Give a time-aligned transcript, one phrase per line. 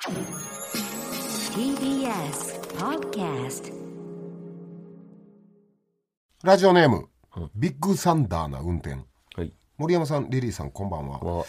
[0.00, 0.16] TBS
[2.78, 3.70] Podcast
[6.42, 7.08] ラジオネーム、
[7.54, 8.96] ビッグサンダーな運転。
[9.36, 9.52] はい。
[9.76, 11.18] 森山さんリリーさんこんばんは。
[11.18, 11.44] わ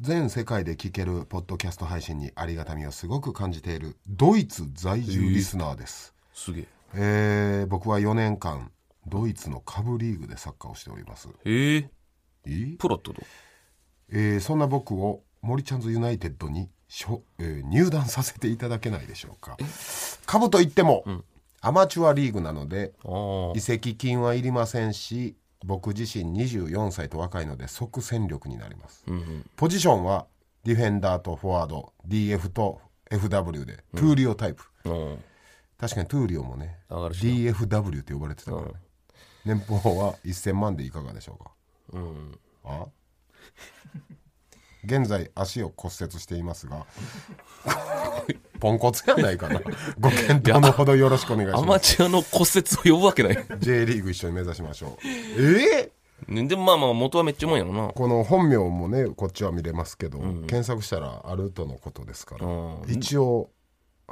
[0.00, 6.66] 全世界で聴けるポッドキャスト配信にありがたみをすごく感じているドイツ在住リスナーです、すげえ。
[6.94, 8.70] えー僕は4年間
[9.08, 11.28] ドイツの下部リーグでサッカーをしております。
[11.44, 11.90] ええ
[12.46, 12.76] いい？
[12.76, 13.22] プロってこと？
[14.12, 19.56] えーそんな僕を森ちゃんズユナイテッドにしょ、えー入団させていただけないでしょうか。
[20.26, 21.04] 下部といっても、
[21.60, 25.34] アマチュアリーグなのであ移籍金はいりませんし
[25.64, 29.04] 僕自身24歳と若いので即戦力になります、
[29.56, 30.26] ポジションは
[30.64, 34.90] ディフェンダーとフォワード DF と FW でトゥーリオタイプ、あ。
[34.90, 35.18] うん。
[35.78, 38.62] 確かにトゥーリオもね DFW って呼ばれてたから。
[38.66, 38.72] ね、
[39.44, 41.50] 年俸は1000万でいかがでしょうか。
[41.92, 42.38] うん。
[42.64, 42.86] あ？
[44.88, 46.86] 現在足を骨折していますが
[48.58, 49.60] ポンコツやないかな。
[50.00, 51.66] ご検討のほどよろしくお願いしアます。
[51.66, 53.46] マチュアの骨折を呼ぶわけない。
[53.58, 55.06] J リーグ一緒に目指しましょう。
[55.06, 55.92] え
[56.28, 57.88] えねでもまあまあ元はめっちゃうまいやろな。
[57.88, 63.50] この本名もねこっちは見れますけど、検索したらあるとのことですから、うん一応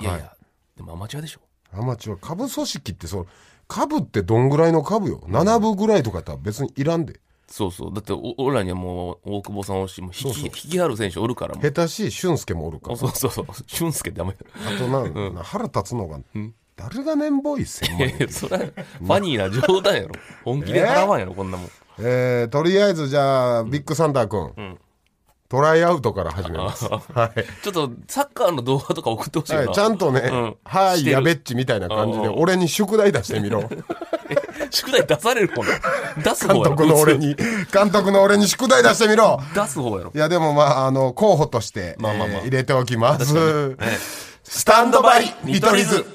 [0.00, 0.37] いやいや、
[0.77, 1.41] でもアマチュアでしょ。
[1.72, 3.27] アマチュア下部組織ってそう
[3.67, 7.94] 下部ってどんぐらいの下部よ？7部ぐらいとかやったら別にいらんでそうそう。
[7.94, 11.62] だってお俺らにはもう大久保さんおるし、もう引き引き張る選手おるからもう。
[11.62, 13.47] 下手しい俊介もおるからそうそうそう。
[13.66, 14.34] 俊介ダメ。
[14.66, 16.19] あとな,、な腹立つのが、
[16.77, 20.14] 誰が年俸1000万円いやいやそれはファニーな冗談やろ。
[20.44, 21.70] 本気で払わんやろ、こんなもん。
[21.98, 24.78] えーとりあえずじゃあビッグサンダー君、
[25.48, 29.60] トライアウトから始めます、はいちょっとサッカーの動画とか送ってほしいな。
[29.60, 33.62] はい、ちゃんとねん「はいやべっち」みたいな感じでうん俺に宿題出してみろ
[34.70, 35.69] 宿題出される方な
[36.22, 36.77] 出す監方やろ？
[36.77, 37.34] 督の俺に
[37.72, 39.41] 監督の俺に宿題出してみろ。
[39.55, 40.12] 出す方やろ？
[40.14, 40.19] い。
[40.19, 42.36] やでもまああの候補として、まあまあまあ。
[42.39, 43.98] えー入れておきます、ええ。
[44.44, 46.06] スタンドバイ見取り図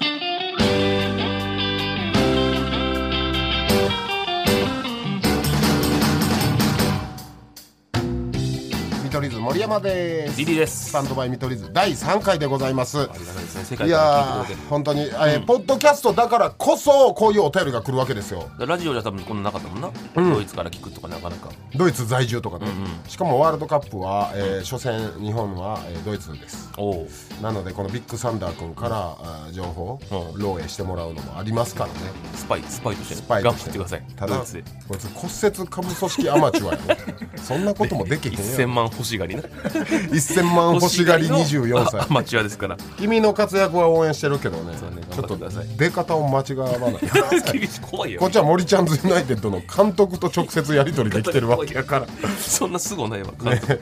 [9.42, 10.90] 盛山ですリリーです。
[10.90, 13.64] スタンドバイ見取り図第3回でございますありがたいですね。
[13.64, 18.66] 世い界からや聞いてくれてー本当に、えーポッドキャストだからこそこういうお便りが来るわけですよる。
[18.68, 19.90] ラジオじゃ多分こんななかったもんな。
[20.34, 21.50] ドイツから聞くとかなかなか。
[21.74, 22.66] ドイツ在住とかね、
[23.08, 27.08] しかもワールドカップは、えー初戦日本は、えードイツですおお。
[27.42, 31.94] なのでこのビッグサンダー君から、情報、うん漏洩してもらうのもありますからね
[32.34, 33.20] スパイ、スパイとしてね。
[33.20, 34.04] スパイ頑として張ってください。
[34.16, 34.36] ただ。
[34.38, 39.42] こいつ骨折下部組織アマチュアやろ そんなこともできへんや1000ん万欲しがりな。
[39.42, 42.76] 1000万欲しがり24歳あ アマチュアですから。
[42.98, 44.74] 君の活躍は応援してるけどね
[45.12, 45.36] ちょっと
[45.76, 48.30] 出方を間違わない厳しい、 怖いよこっ。
[48.30, 52.06] ちは森ちゃんズユナイテッドの監督と直接やり取りできてるわけやから
[52.40, 53.32] そんなすごないわ。
[53.42, 53.80] 監督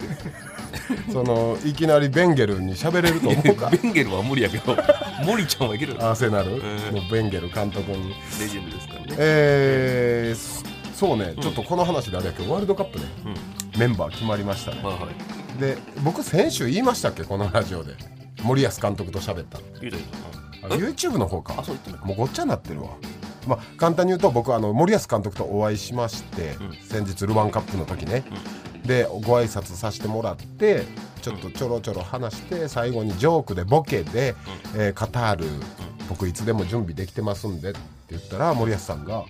[1.13, 3.71] そのいきなりベンゲルに喋れると思うか？
[3.83, 4.77] ベンゲルは無理やけど、
[5.25, 5.97] モリちゃんはいける。
[6.01, 6.51] アーセナル？
[6.57, 8.15] んのベンゲル監督に。
[8.41, 9.07] レジェンドですからね。
[9.19, 13.07] えーそうね、ちょっとこの話であれやけどワールドカップね、
[13.79, 15.09] メンバー決まりましたね、はいは
[15.59, 15.59] い。
[15.59, 17.25] で僕先週言いましたっけ？
[17.25, 17.95] このラジオで。
[18.43, 19.57] 森保監督と喋った。
[19.59, 19.95] の言う
[20.61, 20.75] た。
[20.75, 21.65] あ YouTube の方か。
[22.05, 22.89] もうごっちゃになってるわ。
[23.47, 26.55] まあ簡単に言うと僕あの森保監督とお会いしまして、
[26.87, 28.23] 先日ルヴァンカップの時ね、
[28.85, 30.85] でご挨拶させてもらって
[31.23, 34.35] ちょっとちょろちょろ話して最後にジョークでボケで、
[34.75, 35.47] えーカタール、
[36.09, 37.79] 僕いつでも準備できてますんでって
[38.11, 39.25] 言ったら森保さんが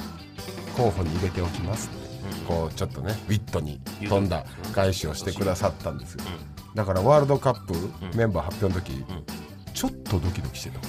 [0.76, 6.20] 候補に入れておきますって、こうちょっとねウィットに飛んだ返しをしてくださったんですよ、
[6.74, 7.74] だからワールドカップ
[8.16, 9.04] メンバー発表の時、
[9.74, 10.80] ちょっとドキドキしてた。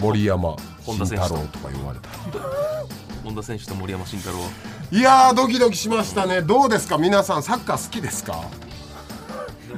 [0.00, 2.08] 森山慎太郎とか言われた
[3.22, 4.38] 本田選手と森山慎太郎
[4.92, 6.42] いやードキドキしましたね。
[6.42, 6.98] どうですか？
[6.98, 8.44] 皆さんサッカー好きですか？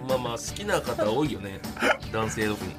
[0.09, 1.61] まあまあ好きな方多いよね。
[2.13, 2.75] 男性特に。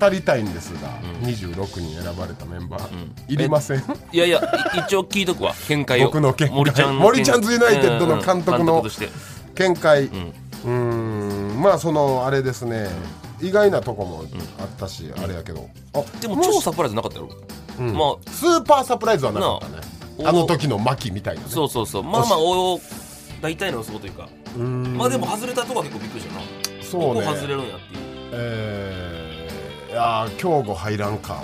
[0.00, 0.88] 語りたいんですが、
[1.22, 3.82] 26人選ばれたメンバー、いりません？
[4.12, 4.42] いやいやい
[4.86, 5.54] 一応聞いとくわ。
[5.68, 6.06] 見解を。
[6.06, 6.50] 僕の見解？
[6.50, 6.94] 森ちゃん。
[6.94, 8.84] の森ちゃんズユナイテッドの監督の
[9.54, 10.04] 見解。
[10.04, 11.60] うーん。
[11.62, 12.88] まあそのあれですね、
[13.40, 14.24] 意外なとこも
[14.60, 15.68] あったし、あれやけど。
[15.94, 17.28] あでも超サプライズなかったやろ、
[17.92, 19.74] まあスーパーサプライズはなかったね。
[19.76, 19.82] な
[20.24, 21.46] ああの時の牧みたいなね。
[21.48, 22.02] そうそうそう。
[22.02, 22.80] まあまあお
[23.40, 24.28] 大体の予想というか。
[24.56, 26.40] まあでも外れたとこは結構びっくりしたな。
[26.82, 27.20] そうね。
[27.22, 28.00] ここ外れるんやっていう。
[28.32, 29.11] えー
[29.94, 31.42] やー京吾入らんか。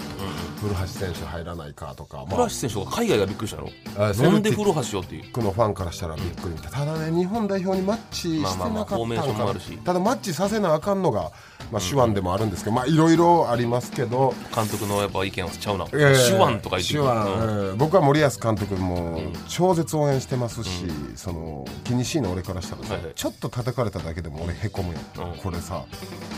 [0.61, 3.71] 古橋選手入らないかとか、ま古橋選手が海外がびっくりしたの。
[3.97, 5.25] あなんで古橋よっていう？
[5.33, 6.55] 僕のファンからしたらびっくり。
[6.55, 9.79] みたいただね日本代表にマッチしてなかったまあまあまあフォーメーショのかなンもあるし。
[9.79, 11.31] ただマッチさせなあかんのが、
[11.71, 14.35] まあ、手腕でもあるんですけどまあいろいろありますけど。
[14.55, 15.87] 監督のやっぱ意見はちゃうな。
[15.87, 17.71] 手いやいや腕とか言って手腕、うん。
[17.71, 17.77] ええ。
[17.77, 23.13] 僕は森保監督も超絶応援してますし、その気にしいの俺からしたらさ、はいはい。
[23.15, 25.39] ちょっと叩かれただけでも俺へこむやん、うん。
[25.39, 25.85] これさ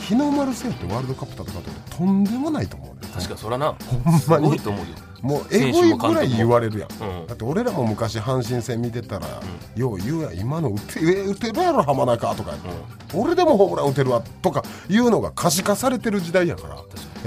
[0.08, 3.74] 日の丸背負ってワールドカップ戦って俺とんでもないと思うね確かにそらな。
[3.74, 4.92] ほんますにごいと思うよ。
[5.20, 7.26] もうえぐいぐらい言われるやん、うん。
[7.26, 9.26] だって俺らも昔阪神戦見てたら、
[9.76, 10.38] よう言うやん。
[10.38, 12.54] 今の打てえ打てるやろ浜中とか、
[13.12, 16.76] 俺でもホームラン打てるわとかいうのが可視化されてる時代やから。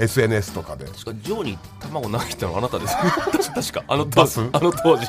[0.00, 0.86] SNS とかで。
[0.86, 2.96] 確かジョーに卵投げたのあなたです
[3.54, 5.06] 確かあのあの当時。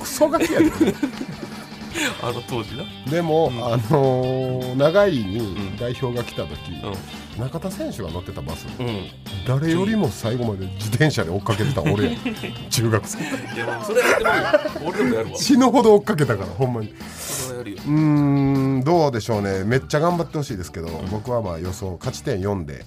[0.00, 0.66] クソガキやで
[2.22, 2.84] あの当時な。
[3.10, 6.54] でも、あのー長いに代表が来た時、
[7.36, 9.06] う中田選手が乗ってたバス、んうん。
[9.46, 12.18] 誰よりも最後まで自転車で追っかけてた俺や。
[12.70, 13.18] 中学生。
[13.18, 13.22] い
[13.58, 14.48] やもうそれやってもいいよ。
[14.86, 15.36] 俺でもやるわ。
[15.36, 16.92] 死ぬほど追っかけたからほんまに。
[17.16, 17.78] それはやるよ。
[17.86, 17.92] うー
[18.78, 19.64] んどうでしょうね。
[19.64, 22.84] めっちゃ頑張ってほしいですけど、僕はまあ予想勝ち点4で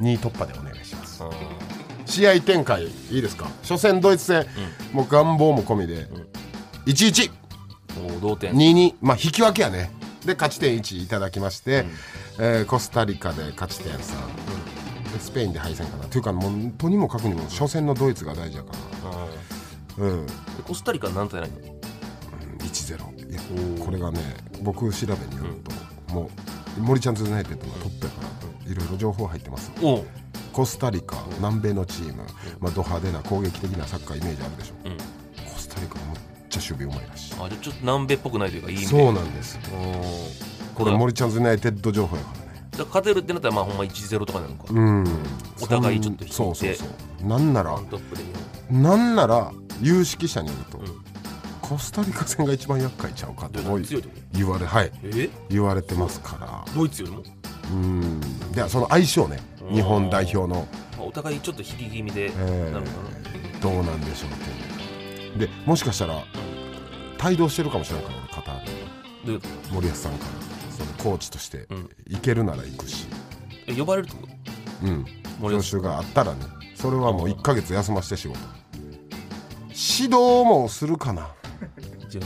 [0.00, 1.30] 2位突破でお願いします、あ
[2.06, 3.46] 試合展開いいですか？
[3.62, 4.46] 初戦ドイツ戦、
[4.92, 6.08] もう願望も込みで、
[6.86, 7.41] 1122、ーもう
[8.20, 8.54] 同点。
[8.54, 9.90] 22まあ引き分けやね。
[10.24, 11.84] で勝ち点1いただきまして、
[12.38, 16.04] えーコスタリカで勝ち点3、でスペインで敗戦かな。
[16.04, 18.72] というかもうとにもかくにも初戦のドイツが大事やか
[19.98, 20.04] ら。
[20.04, 20.26] うん。
[20.26, 20.32] で
[20.64, 21.50] コスタリカ何対何
[22.58, 23.40] ？1-0いや
[23.84, 24.20] これがね
[24.62, 25.60] 僕調べによる
[26.08, 26.30] と、も
[26.78, 28.22] う森ちゃんズユナイテッドのトップやか
[28.66, 29.72] らいろいろ情報入ってます。
[30.52, 32.22] コスタリカ南米のチーム、
[32.60, 34.96] まあ、ド派手な攻撃的なサッカーイメージあるでしょ、うん。
[35.52, 36.18] コスタリカむっ
[36.52, 37.34] ちゃ守備うまいらしい。
[37.34, 38.90] あじゃあちょっと南米っぽくないというかいい意味で。
[39.02, 40.74] そうなんですうん。
[40.74, 42.68] これ森ちゃんズユナイテッド情報やからね。
[42.72, 44.64] じゃあ勝てるってなったらまあほんま1-0とかなのか。
[44.68, 45.04] うん。
[45.60, 46.36] お互いちょっと引いて。
[46.36, 46.84] そうそうそ
[47.24, 47.78] うなんなら
[48.70, 50.84] なんなら有識者によると、ん。
[51.60, 53.60] コスタリカ戦が一番厄介ちゃうかと
[54.32, 54.92] 言われはい。
[55.04, 55.30] え？
[55.48, 56.64] 言われてますから。
[56.74, 57.22] ドイツよりも、
[57.72, 58.20] うん。
[58.52, 59.38] ではその相性ね。
[59.72, 60.66] 日本代表の。
[60.98, 64.71] まあ、お互いちょっと引き気味でえなるのかーどうなんでしょうって
[65.36, 66.22] でもしかしたら
[67.24, 68.72] 帯同してるかもしれないから俺カタールな
[69.24, 70.30] どういうこ森保さんから。
[70.72, 71.90] そのコーチとしてうん。
[72.08, 73.16] 行けるなら行くし、と
[73.68, 74.86] え呼ばれるってこと？
[74.86, 75.06] うん、
[75.38, 76.40] 森保教習があったらね。
[76.74, 78.38] それはもう1ヶ月休ませて仕事。
[79.68, 81.30] 指導もするかな。
[82.08, 82.24] じゃあ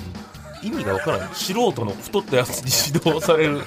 [0.67, 1.29] 意味がわからない。
[1.33, 3.61] 素人の太ったやつに指導される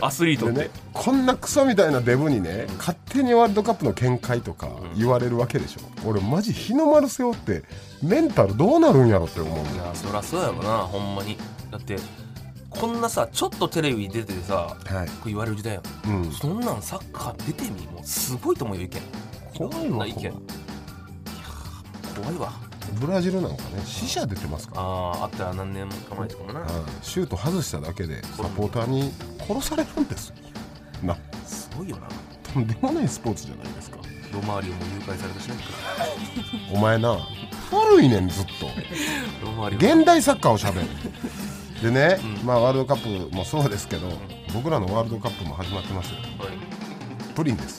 [0.00, 7.62] アスリートって、でねこんなクソみたいなデブにね勝手にワールドカップの見解とか言われるわけでしょ、俺マジ日の丸背負って
[8.02, 11.36] メンタルどうなるんやろって思うんいだやそりゃそうやろなほんまに。
[11.70, 11.96] だって
[12.68, 15.06] こんなさちょっとテレビ出ててさはい。
[15.06, 16.24] こう言われる時代やん。
[16.24, 16.32] うん。
[16.32, 19.00] そんなんサッカー出てみもうすごいと思うよ意見。
[19.54, 20.32] 怖いわ意見。
[22.16, 22.52] 怖いわ
[23.00, 24.82] ブラジルなんかね死者出てますから。
[24.82, 26.60] あああったら何年か前とかもな。
[26.60, 26.70] はい
[27.02, 30.32] シュート外しただけでサポーターに殺されるんです
[31.02, 31.16] な。
[31.46, 32.08] すごいよな。
[32.52, 33.98] とんでもないスポーツじゃないですか。
[34.32, 35.54] ロマーリオも誘拐されたしね。
[36.72, 38.66] お前な悪いねんずっと。
[39.44, 39.94] ロマーリオ。
[39.96, 40.86] 現代サッカーをしゃべる。
[41.82, 44.08] でね、まあワールドカップもそうですけど、
[44.54, 46.16] 僕らのワールドカップも始まってますよ。
[46.38, 46.48] はい。
[47.34, 47.78] プリンです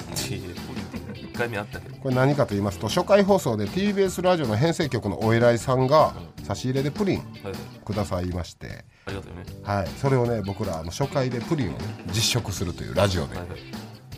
[1.34, 1.96] 1回目あったけど。
[1.98, 6.14] これ何かと言いますと初回放送で TBS ラジオの編成局のお偉いさんが
[6.44, 7.54] 差し入れでプリンはいはい。
[7.84, 9.46] くださいまして、ありがとうよね。
[9.64, 11.78] はい、それをね僕らあの初回でプリンをね
[12.08, 13.60] 実食するというラジオで、はいはい。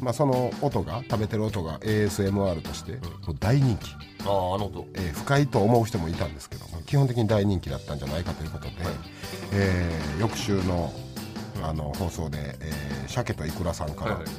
[0.02, 2.92] まあ、その音が食べてる音が ASMR として
[3.26, 3.92] もう大人気、
[4.26, 4.86] あああの音。
[4.94, 8.72] えー不快と思う人もいたんですけど基本的に大人気だったんじゃないかということで、
[9.54, 10.92] えー翌週の
[11.64, 14.32] あの放送で、えー鮭とイクラさんからはいはい。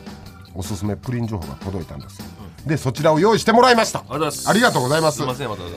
[0.55, 2.26] おすすめプリン情報が届いたんですよ、
[2.67, 4.05] でそちらを用意してもらいました。
[4.09, 5.19] ありがとうございます。
[5.19, 5.19] す。
[5.19, 5.76] すいませんわざわざ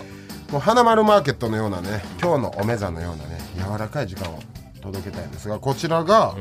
[0.51, 4.39] もう花丸マーケットのようなね今日のおめざのようなね柔らかい時間を
[4.81, 6.35] 届けたいんですがこちらが、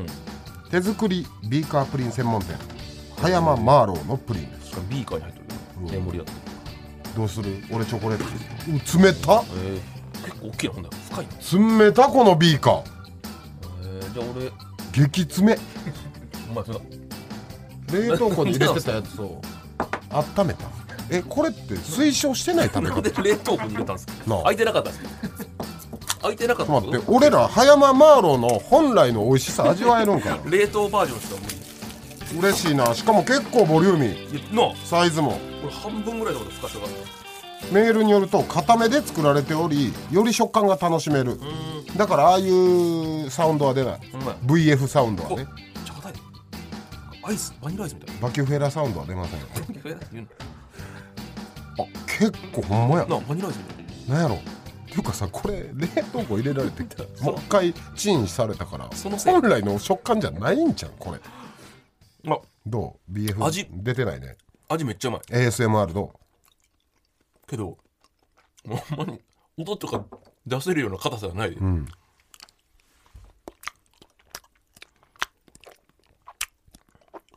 [0.70, 2.56] 手作りビーカープリン専門店
[3.20, 4.76] 葉山マーローのプリンです。
[4.88, 5.86] ビーカーに入ってる。
[5.86, 6.32] よメモリアって
[7.16, 7.62] どうする？
[7.70, 8.24] 俺チョコレート。
[8.24, 11.26] う冷たえー、結構大きいなほんだら深い
[11.76, 12.82] な冷たこのビーカー。
[13.82, 14.68] えー、じゃあ俺。
[14.92, 15.58] 激冷
[16.50, 16.72] お前そ
[17.92, 19.40] れ冷凍庫に入れてたやつを
[20.10, 20.64] 温めた。
[21.10, 24.12] えこれって推奨してない食べなん方で冷凍庫に入れたんですか？
[24.26, 24.42] なあ。
[24.44, 25.10] 開いてなかったんですか？
[26.22, 30.50] 開いてなかったちょっと待って俺ら葉山マーローの本来の美味しさ味わえるんかな？
[30.50, 32.94] 冷凍バージョンしか無理嬉しいな。
[32.94, 34.38] しかも結構ボリューミー。
[34.38, 34.76] いやなあ。
[34.84, 35.30] サイズも。
[35.32, 35.38] こ
[35.68, 36.86] れ半分ぐらいのこと深さが
[37.72, 41.38] メールによると固めで作られておりより食感が楽しめる。
[41.96, 44.00] だからああいうサウンドは出ない。
[44.12, 44.20] ほん。
[44.46, 45.46] VF サウンドはね
[47.28, 48.14] アイスバニラアイスみたい。
[48.16, 49.46] なバキュフェラサウンドは出ませんよ。
[49.54, 50.28] バニラアイス言う
[51.78, 53.06] あ結構ほんまや。
[53.06, 54.08] のなバニラアイスみたい。
[54.08, 54.36] ななんやろ。
[54.36, 56.82] っていうかさこれ冷凍庫入れられて
[57.22, 59.32] もう一回チンされたからそのせい。
[59.34, 61.20] 本来の食感じゃないんじゃんこれ。
[62.32, 62.38] あ。
[62.66, 63.66] どう？BF 味。
[63.70, 64.38] 出てないね。
[64.68, 65.20] 味めっちゃうまい。
[65.30, 66.12] ASMR ど
[67.46, 67.76] けど
[68.66, 69.20] ほんまに
[69.58, 70.04] 音とか
[70.46, 71.50] 出せるような硬さはない。
[71.50, 71.86] で、ううん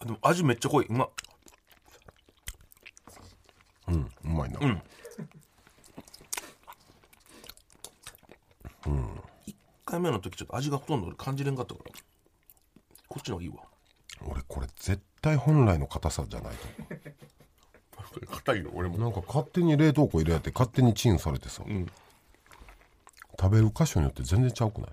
[0.06, 0.86] でも味めっちゃ濃い。
[0.88, 1.10] うまっ。
[3.88, 4.82] うんうまいな、うん。
[9.48, 9.54] 1
[9.86, 11.92] 回目の時ちょっと味がほとんど感じれんかったから。
[13.08, 13.56] こっちの方がいいわ。
[14.26, 16.54] 俺これ絶対本来の硬さじゃない
[18.30, 21.88] 硬いよ俺となんか勝手に冷凍庫入れられて勝手にチンされてさ、ん。
[23.40, 24.90] 食べる箇所によって全然ちゃうくない？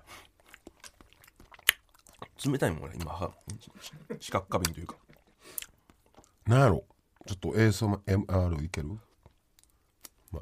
[2.45, 3.31] 冷たいもん俺今は
[4.19, 4.95] 四角過敏というか。
[6.47, 6.83] なんやろ？
[7.27, 8.87] ちょっと ASMR いける、
[10.31, 10.41] ま。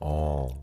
[0.00, 0.54] あー。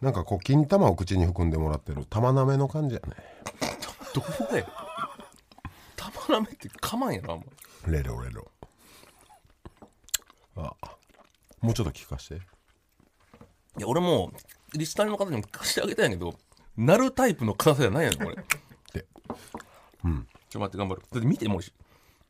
[0.00, 3.16] なんかこう金玉を口に含んでもらってる玉なめの感じやね。
[4.14, 4.66] どこだよ
[5.96, 7.44] 玉なめってかまんやなあんま。
[7.90, 8.50] レロレロ。
[10.56, 10.74] あ
[11.60, 12.34] もうちょっと聞かして。
[12.36, 12.38] い
[13.80, 14.30] や俺も
[14.74, 16.34] リスナーの方にも聞かせてあげたいんやけど
[16.76, 18.34] なるタイプの硬さじゃないやんこれ。
[18.34, 18.44] ちょっ
[18.92, 19.06] で
[20.50, 21.02] と待って頑張る。
[21.12, 21.72] だって見てもうし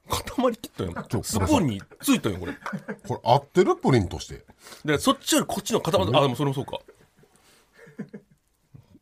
[0.08, 2.52] 塊切ったんちょよスプーンについたんよこれ。
[3.06, 4.44] これ合ってるプリンとして。
[4.84, 6.78] でそっちよりこっちの塊あでもそれもそうか。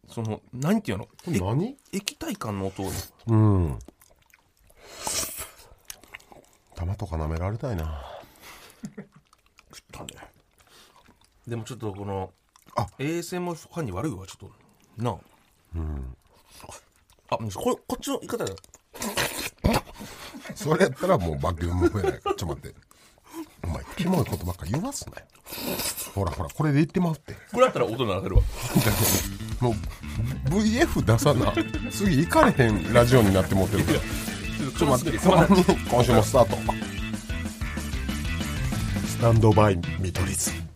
[0.09, 1.09] その何ていうの？
[1.27, 1.77] 何？
[1.93, 2.91] え液体感の音を
[3.29, 3.79] うん。
[6.75, 8.05] 玉とか舐められたいな。
[9.73, 10.11] 食ったね。
[11.47, 12.33] でもちょっとこの
[12.77, 12.87] あ。
[12.99, 15.03] ASM ファンに悪いわちょっと。
[15.03, 15.17] なあ。
[17.31, 18.57] あこれこっちの言い方だよ。
[20.55, 22.13] それやったらもうバキューム増えない。
[22.13, 22.75] からちょっと待って。
[23.65, 25.27] お前キモいことばっか言わすなよ。
[26.15, 27.35] ほらほらこれで言ってまうって。
[27.53, 28.43] これだったら音鳴らせるわ。
[29.61, 29.75] もう
[30.51, 31.53] VF 出さな。
[31.91, 33.85] 次行かれへんラジオになって持ってる。
[33.85, 35.19] からちょっと待って
[35.89, 36.57] 今週もスタート。
[39.07, 40.72] スタンドバイ見取り図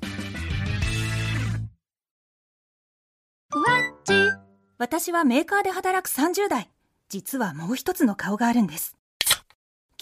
[4.78, 6.71] 私はメーカーで働く30代。
[7.09, 8.95] 実はもう一つの顔があるんです。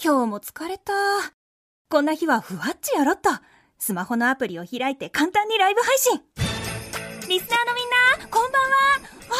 [0.03, 0.91] 今日も疲れた。
[1.89, 3.29] こんな日はふわっちやろっと。
[3.79, 6.21] スマホのアプリを開いて簡単にライブ配信。
[7.29, 7.89] リスナーのみん
[8.19, 8.77] な、こんばんは。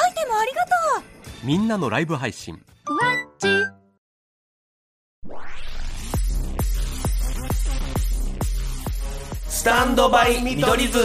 [0.06, 0.70] アイテムありがと
[1.02, 1.46] う。
[1.46, 3.48] みんなのライブ配信ふわっち。
[9.50, 11.00] スタンドバイ見取り図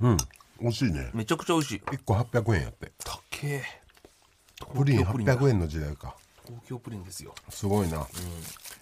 [0.00, 0.16] うん
[0.64, 1.10] 美味しいね。
[1.12, 1.78] めちゃくちゃ美味しい。
[1.80, 2.90] 1個800円やって。
[3.04, 3.62] たっけ
[4.74, 6.16] プリン東京プリンだ800円の時代か。
[6.46, 7.34] 東京プリンですよ。
[7.50, 8.06] すごいな、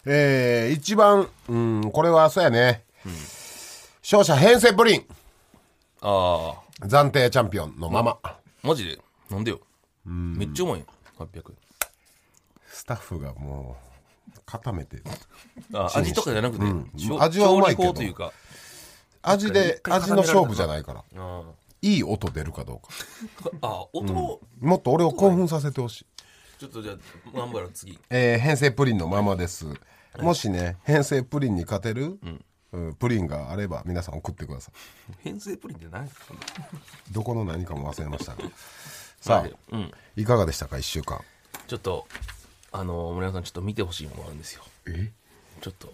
[0.04, 2.84] えー、一番うんこれはそうやね、
[4.00, 5.06] 勝者編成プリン。
[6.02, 8.16] ああ暫定チャンピオンのまま。
[8.62, 8.98] マジで？
[9.28, 9.58] なんでよ。
[10.04, 10.86] めっちゃうまいよ。
[11.18, 11.56] 800円。
[12.68, 13.76] スタッフがも
[14.36, 15.02] う固めて。
[15.74, 16.92] あ味とかじゃなくて、ん。
[16.96, 17.92] しょ味はうまいけど。
[17.92, 18.32] 調理法というか。
[19.22, 21.04] 味で味の勝負じゃないから。
[21.16, 21.42] あ
[21.82, 23.50] いい音出るかどうか。
[23.50, 26.06] ーあ音を、もっと俺を興奮させてほしい。
[26.58, 26.96] ちょっとじゃあ
[27.36, 27.98] 頑張る次。
[28.08, 29.66] えー編成プリンのままです、
[30.20, 32.18] もしね編成プリンに勝てる、
[32.72, 32.94] うん。
[32.94, 34.74] プリンがあれば皆さん送ってください。
[35.24, 36.08] 編成プリンって何
[37.10, 38.42] どこの何かも忘れましたが
[39.20, 39.90] さあ、うん。
[40.16, 41.20] いかがでしたか1週間。
[41.66, 42.06] ちょっと
[42.70, 44.62] あの森山さんちょっと見てほしいものがあるんですよ。
[44.86, 45.10] え？
[45.60, 45.92] ちょっと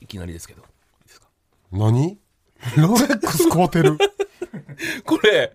[0.00, 0.62] いきなりですけど。
[0.62, 0.64] い
[1.04, 1.26] いですか？
[1.72, 2.18] 何？
[2.76, 3.96] ロレックス買うてる
[5.04, 5.52] これ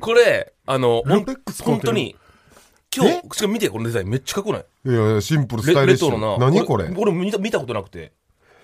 [0.00, 1.02] これあの
[1.62, 2.16] 本当に
[2.94, 3.22] 今日え？
[3.32, 4.64] しかも見てこのデザインめっちゃかっこない？
[4.86, 6.46] いやいやシンプルスレタイリッシレトロな。
[6.46, 6.92] ュ何これ？
[6.96, 8.12] 俺見た見たことなくて。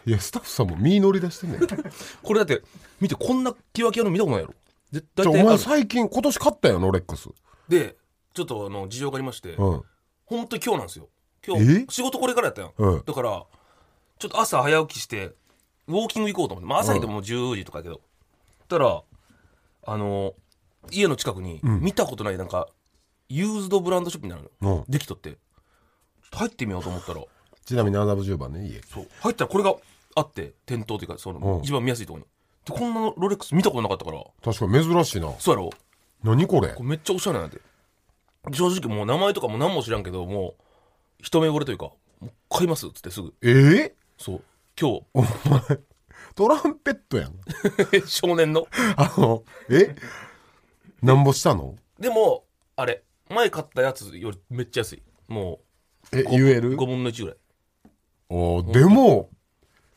[0.05, 1.61] いやスタッフさんも身乗り出してんねん。
[1.61, 1.67] じ
[2.23, 2.63] これだって
[3.01, 4.55] 見てこんなキワキワの見たことないやろ。
[4.91, 7.29] 絶ゃあお前最近今年買ったよロレックス。
[7.69, 7.97] で
[8.35, 9.83] ちょっとあの事情がありまして、うん。
[10.27, 11.09] 本当に今日なんですよ。
[11.47, 11.87] 今え？
[11.87, 13.03] 日仕事これからやったやん、うん。
[13.05, 13.45] だから
[14.19, 15.33] ちょっと朝早起きして
[15.87, 18.01] ウォーキング行こうと思って、まあ、朝でもう10時とかやけど、
[18.69, 19.03] たら
[19.85, 20.35] あの
[20.91, 22.69] 家の近くに見たことないなんか、
[23.29, 24.85] ユーズドブランドショップになるの、うん。
[24.89, 25.31] できとって。
[25.31, 25.39] ちょっ
[26.31, 27.23] と入ってみようと思ったら。
[27.65, 28.81] ちなみに麻布十番ね家。
[28.83, 29.09] そう。
[29.21, 29.75] 入ったらこれが
[30.15, 31.63] あって店頭というかその、うん。
[31.63, 32.29] 一番見やすいところに。
[32.65, 34.23] でこんなロレックス見たことなかったから。
[34.43, 35.33] 確かに珍しいな。
[35.39, 35.71] そうやろ。
[36.23, 36.69] 何これ？
[36.69, 37.61] これめっちゃおしゃれなんで
[38.53, 40.55] 正直もう名前とかも何も知らんけどもう
[41.21, 41.87] 一目惚れというか
[42.21, 43.35] もう買いますっつってすぐ。
[43.43, 44.43] えー、そう。
[44.81, 45.79] 今お前
[46.35, 47.35] トランペットやん。
[47.93, 48.67] 日 少年の？
[48.97, 49.95] あのえ？
[51.03, 51.77] なんぼしたの？
[51.99, 52.45] でも
[52.77, 55.03] あれ前買ったやつよりめっちゃ安い。
[55.29, 55.61] も
[56.13, 57.39] えう言える？5分の1ぐらい。
[58.29, 59.29] おーでも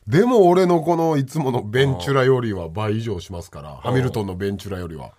[0.08, 5.14] でも俺のこのいつものベンチュラよりは倍以上しますからハミルトンのベンチュラよりは。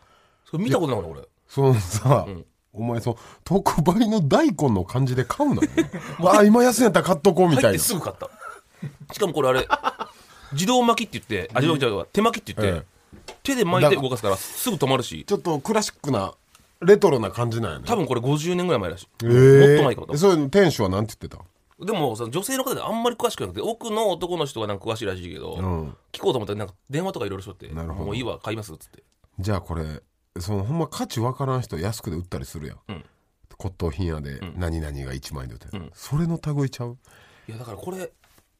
[0.45, 1.23] それ見たことないな俺。
[1.49, 2.27] そのさ、
[2.73, 5.69] お前その特売の大根の感じで買うなよ
[6.21, 7.79] わあ今安いんやったら買っとこうみた入っいな。
[7.79, 8.29] てすぐ買った。
[9.13, 9.67] しかもこれあれ
[10.57, 12.87] 自動巻きって言ってあ自動じゃない手巻きって言って、
[13.43, 15.25] 手で巻いて動かすからすぐ止まるし。
[15.27, 16.35] ちょっとクラシックな
[16.81, 17.85] レトロな感じなんやね。
[17.87, 19.69] 多分これ50年ぐらい前らしい、えー。
[19.69, 21.45] もっと前かも多分そういうの店主はなんて言ってた？
[21.85, 25.97] でもさ女性の方であんまり詳しくなくて奥の男の人がなんか詳しいらしいけど、ん。
[26.13, 28.05] 聞こうと思ったらなんか電話とかいろいろしとってなるほど。
[28.07, 29.03] もういいわ買いますっつって。
[29.39, 30.03] じゃあこれ
[30.39, 33.05] そのほんま価値わからん人安くで売ったりするやん、うん。
[33.59, 35.91] 骨董品屋で何々が1万円で売ってる、うん。
[35.95, 36.99] それの類ちゃう？
[37.49, 38.11] いやだからこれ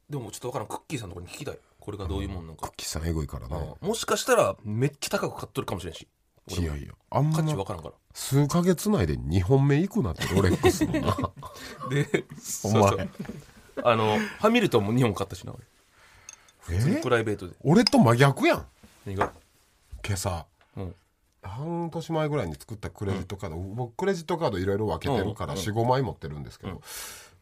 [0.09, 0.69] でもちょっとわからん。
[0.69, 6.09] クッキーさんのところに聞きたいこれがどういうもんなんか、キさんエゴいからね、うんもしかしたらめっちゃ高く買っとるかもしれんし。
[6.49, 7.95] いやいやあん価値まわからんから。
[8.13, 11.17] 数ヶ月内で2本目いくなって ロレックスのな。
[11.89, 12.25] で
[12.65, 12.83] お前。
[12.83, 13.09] そうそう。
[13.85, 15.63] あのハミルトンも2本買ったしな俺。
[16.77, 17.01] え？
[17.01, 17.55] プライベートで。
[17.63, 18.67] 俺と真逆やん。
[19.07, 19.33] 何が？
[20.05, 20.47] 今朝。
[20.77, 20.95] うん。
[21.43, 25.59] 半年前ぐらいに作ったクレジットカード、僕クレジットカードいろいろ分けてるからうん。
[25.61, 26.81] 45枚持ってるんですけど、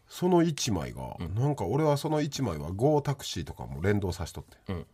[0.09, 4.87] その1枚が、なんか俺はその1枚は GO タクシーとかも連動さしとって、うん。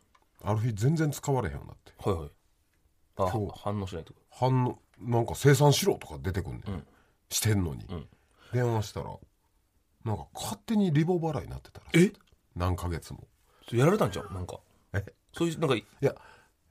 [0.42, 1.92] ある日全然使われへんようになって。
[1.98, 2.30] はいはい。
[3.16, 3.60] あ今日。
[3.62, 4.14] 反応しないと。
[4.30, 6.70] 反応なんか生産しろとか出てくんね、ん。
[6.70, 6.86] うん。
[7.28, 8.08] してんのに、ん。
[8.52, 9.10] 電話したら
[10.04, 12.12] なんか勝手にリボ払いになってたらえ？
[12.56, 13.28] 何ヶ月も。
[13.72, 14.32] やられたんちゃう？
[14.32, 14.60] なんか。
[14.94, 15.04] え？
[15.32, 16.14] そういうなんかいや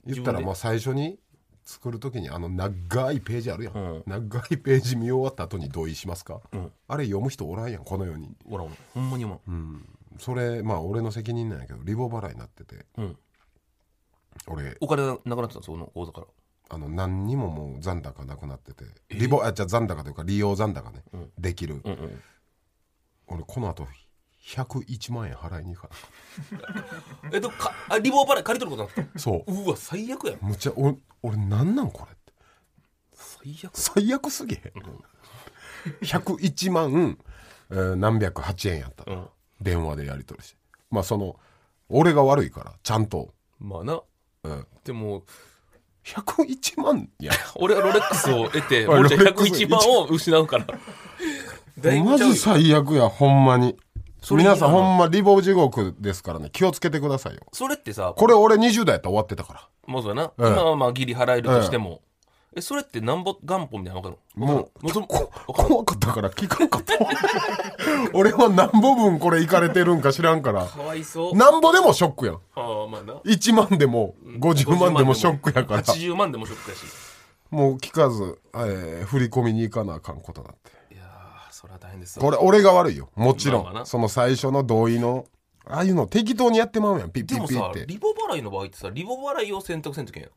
[0.04, 1.18] 言ったらまあ最初に
[1.64, 4.02] 作る時にあの長いページあるやん、うん。
[4.06, 6.72] 長いページ見終わった後に同意しますか、ん。
[6.88, 8.34] あれ読む人おらんやんこの世に。
[8.48, 8.64] ほら
[8.94, 9.50] ほんまに思う
[10.18, 12.86] それまあ俺の責任なんやけどリボ払いになってて。
[12.98, 13.16] うん。
[14.46, 14.76] 俺。
[14.80, 16.26] お金がなくなってたのその口座から？
[16.72, 18.84] あの何にももう残高なくなってて。
[19.10, 21.02] リボあじゃあ残高というか利用残高ね、
[21.38, 22.22] できる、うんうん。
[23.28, 23.86] 俺この後
[24.42, 25.90] 101万円払いに行か
[27.32, 29.52] えっとかあリボ払い借り取ることになったなそう。
[29.52, 30.38] うわ最悪やん。
[30.40, 32.32] むちゃ俺俺なんなんこれって。
[33.12, 33.70] 最悪。
[33.74, 34.62] 最悪すぎへん。
[36.02, 37.18] 101万、
[37.70, 39.28] えー何百8円やった、うん。
[39.60, 40.56] 電話でやり取りして。
[40.90, 41.36] まあその
[41.88, 44.00] 俺が悪いからちゃんと、まあな。
[44.42, 45.24] うん、でも
[46.04, 47.32] 101万や。
[47.56, 50.66] 俺はロレックスを得て おいもうちゃんロレックス101万を失うから。
[51.78, 53.76] だいぶちゃうよマジ最悪やほんまに
[54.30, 56.50] 皆さんほんまリボ地獄ですからね。
[56.52, 57.40] 気をつけてくださいよ。
[57.52, 59.68] それってさこれ俺20代やったら終わってたから。
[59.86, 60.46] もうそうやな、ええ。
[60.48, 62.00] 今はまあギリ払えるとしても、
[62.54, 64.40] えそれってなんぼ元本みたいなの分かる？
[64.40, 66.94] のもうもうそこ怖かったから聞かんかった
[68.12, 70.66] 俺は何ぼ分これいかれてるんか知らんから。
[70.66, 71.36] かわいそう。
[71.36, 72.34] なんぼでもショックやん。
[72.36, 73.14] ああまあな。
[73.24, 75.82] 1万でも50万でもショックやから。
[75.82, 76.82] 80万でもショックやし。
[77.50, 80.70] もう聞かず、えー振り込みに行かなあかんことになって
[81.60, 82.16] それは大変です。
[82.16, 83.10] よこれ俺が悪いよ。
[83.16, 83.86] もちろん、まあまあな。
[83.86, 85.26] その最初の同意の
[85.66, 87.10] ああいうの適当にやってまうやん。
[87.10, 87.86] ピッピでもさッピッって。
[87.86, 90.32] リボ払いの場合ってさリボ払いを選択せんといけんやん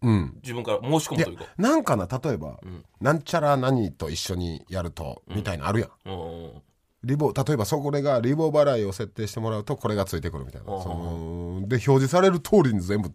[0.00, 0.38] うん。
[0.42, 1.52] 自分から申し込いやむというか。
[1.58, 2.60] なんかな例えば、
[3.00, 5.90] なんちゃら何と一緒にやると、みたいなのあるやん。
[6.06, 6.12] うん。
[6.12, 6.62] うんうん
[7.04, 13.12] リボ例えばそこれがリボ払いを設定してもらうとこれがついてくるみたいな、うんそので表示される通りに全部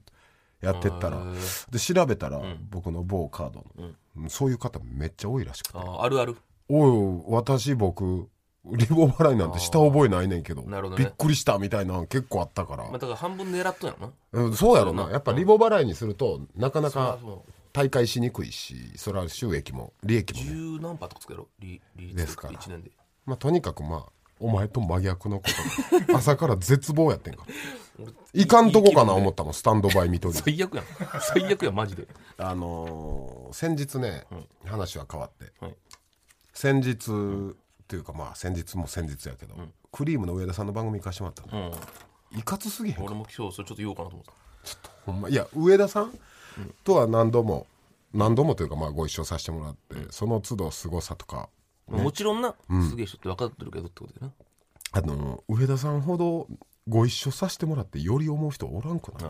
[0.61, 1.21] やってったら。
[1.69, 5.77] で調べたら、僕の某カードの、うんそういう方めっちゃ多いらしくて。
[5.77, 6.37] あーあるある
[6.69, 8.29] 「おい私僕
[8.65, 11.05] リボ払いなんてした覚えないねんけどなるほどね。
[11.05, 14.13] びっくりした」みたいなの結構あったから、まあだから半分狙っとんやろな。
[14.31, 15.07] うんそうやろな。
[15.07, 15.11] な。
[15.11, 17.19] やっぱリボ払いにするとなかなか
[17.73, 20.45] 大会しにくいしそれは収益も利益もね。
[20.45, 22.53] 十何パーとかつけろ利利率ですから。
[22.53, 22.91] 1年で。
[23.25, 24.05] まあとにかくまあ
[24.39, 25.45] お前と真逆のこ
[25.99, 26.13] と。
[26.13, 27.53] が朝から絶望やってんから。
[28.33, 30.85] いかんとこかな思ったもんスタンドバイ見とる最悪やん。
[31.21, 32.07] 最悪やんマジで。
[32.37, 34.25] あのー先日ね、
[34.65, 35.75] 話は変わって、はい
[36.53, 39.55] 先日っていうかまあ先日も先日やけど、
[39.91, 41.71] クリームの上田さんの番組行かしてもらったの、
[42.31, 42.39] うん。
[42.39, 43.03] いかつすぎへんか。
[43.03, 44.33] 俺も今日それちょっと言おうかなと思った。
[45.05, 46.13] ほんまいや上田さん
[46.83, 47.67] とは何度も
[48.13, 51.49] 何度もというかまあご一緒させてもらって、その都度凄さとか
[51.87, 52.55] まあもちろんな、
[52.89, 54.31] すげえ人って分かってるけどってことでな。
[54.95, 56.47] あの上田さんほど
[56.87, 59.27] ご一緒させてもらってより思う人おらんくな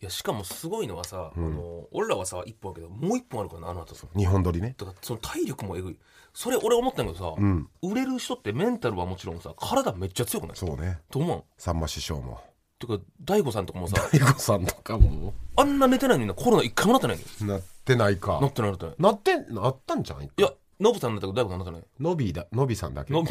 [0.00, 3.94] いやしかもすごいのはさ、あの俺らはさ一本あるけどもう一本あるからなあの後。
[3.94, 4.74] さ日本撮りね。
[4.78, 5.96] だからその体力もえぐい。
[6.32, 7.42] それ俺思ったんやけどさ、
[7.82, 10.56] 売れる人ってメンタルはもちろんさ体めっちゃ強くない？
[10.56, 10.98] そうね。
[11.10, 11.44] と思う？
[11.60, 12.40] さんま師匠も。
[12.78, 15.34] てか大悟さんとかもさ大悟さんとかも。
[15.56, 17.22] あんな寝てないのになコロナ一回もなってないの？
[17.22, 18.40] よなってないか。
[18.40, 18.94] なってないなってない。
[18.98, 23.12] なってなったんじゃんいやノブさんだんだったねノビーだノビーさんだけ。
[23.12, 23.22] ノ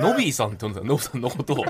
[0.00, 0.86] ノビーさんって呼んでた。
[0.86, 1.64] ノブさんのことを。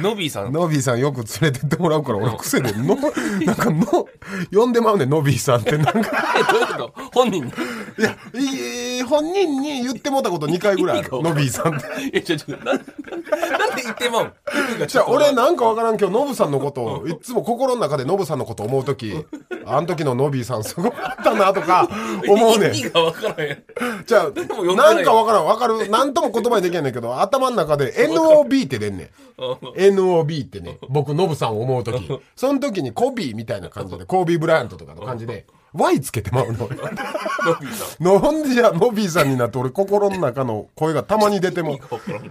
[0.00, 0.52] ノビーさん。
[0.52, 2.72] ノビーさんよく連れてってもらうから俺癖で。
[2.72, 4.06] のなんかの
[4.50, 6.00] 呼んでまうねんノビーさんってなんか。
[6.40, 6.92] えどういうこと？
[7.12, 7.50] 本人に？
[7.50, 11.08] いやいい本人に言ってもうたこと2回ぐらいある。
[11.12, 11.86] ノビーさんって。
[12.14, 12.84] えちょちょなんなんで
[13.82, 14.32] 言ってまう？
[14.86, 19.14] じゃあ俺なんかわからんけどノブさんのことをいつも心の中でノブさんのこと思う時。
[19.70, 21.86] あの時のノビーさんすごかったなとか
[22.26, 22.74] 思うねん。
[22.74, 23.64] 意味がわからへん。
[24.06, 24.30] じゃあ
[24.76, 25.46] ないなんかわからん。
[25.46, 25.88] わかる。
[25.88, 29.08] なんとも言葉にできへんねんけど頭の中で NOB って出んねん。
[29.38, 30.78] NOB ってね。
[30.88, 32.08] 僕ノブさんを思う時。
[32.36, 36.68] その時にコビーみたいな感じでコービー・ブライアントとかの感じで Y つけてまうの。
[38.00, 38.42] ノん。
[38.42, 41.78] でじゃあノビーさんになって俺心の中の声がたまに出ても。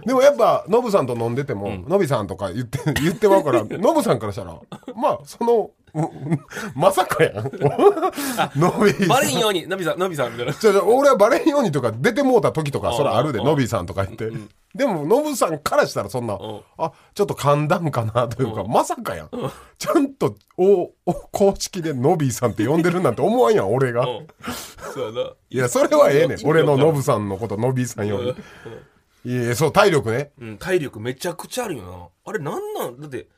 [0.04, 4.54] でもやっぱノブさんと飲んでても、ノビさんとか言って言ってまうから ノブさんからしたら
[4.96, 5.70] まあそのうん
[6.74, 7.34] まさかやん。
[8.56, 10.84] ノビーバレんさんようにノビーさんノビーさんみたいな。
[10.84, 14.30] 俺はバレんようにとか出てもうた時とかんそれあるでうんノビーさんとか言って、
[14.74, 16.38] でもノブさんからしたらそんな、ん。
[16.78, 19.30] あちょっと噛んだんかなというか、まさかやん、
[19.78, 24.26] ちゃんとおお公式でノビーさんって呼んでるなんて思わんやん俺が、うん。
[24.94, 25.30] そうやな。
[25.50, 26.38] いやそれはええねん。
[26.44, 28.34] 俺のノブささんのことノビーさんよ
[29.24, 30.32] り、いやそう体力ね。
[30.38, 32.08] ん、うん、体力めちゃくちゃあるよな。
[32.26, 33.28] あれなんなんだって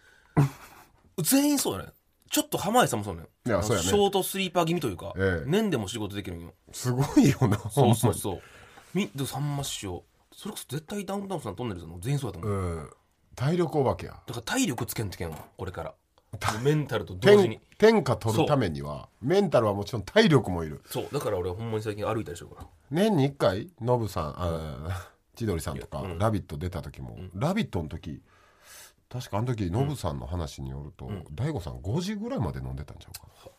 [1.23, 1.93] 全員そうやね
[2.31, 3.89] ちょっと浜井さんもそうねいやそうやね。
[3.89, 5.45] ショートスリーパー気味というか、ええ。
[5.47, 6.55] 年でも仕事できるんよ。
[6.73, 8.41] すごいよなほそうそうそう。
[8.95, 10.05] みでさんま師匠。
[10.33, 12.91] それこそ絶対ダウンタウンさんトンネルズの全員そうやと思う、うん。
[13.35, 14.13] 体力お化けや。
[14.27, 15.37] だから体力つけんといけんわ。
[15.57, 15.95] これから。
[16.63, 17.61] メンタルと同時天に。
[17.77, 20.81] 天下取るためにはメンタルはもちろん体力もいる。
[20.87, 21.09] そう。
[21.13, 28.21] だから俺はほんまに最近歩いたりしようかな年に1回ノブさんあ千鳥さんとか「ラビット!」出た時も「ラビット!」の時
[29.11, 33.51] 確かあの時ノブさんの話によると大悟さん5時ぐらいまで飲んでたんちゃうか？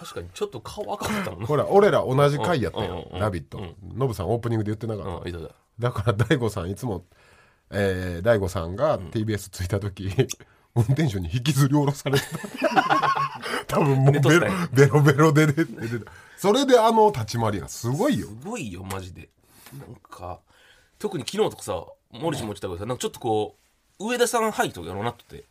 [0.00, 1.46] 確かにちょっと顔赤かったもんな。
[1.46, 5.54] ほら俺ら同じ回やったよラビット!」ノブさんオープニングで言ってなかった。
[5.78, 7.04] だから大悟さんいつも、
[7.70, 10.10] えー、大悟さんが TBS 着いた時、
[10.74, 12.38] 運転手に引きずり下ろされてた。
[13.78, 15.66] 多分もうベロベロベロで出て
[16.04, 18.26] たそれであの立ち回りがすごいよ。
[18.28, 19.28] すごいよマジで。
[19.78, 20.40] なんか
[20.98, 23.67] 特に昨日とかさ森氏も言ってたけどさなんかちょっとこう
[23.98, 25.44] 上田さんハイとかやろうなって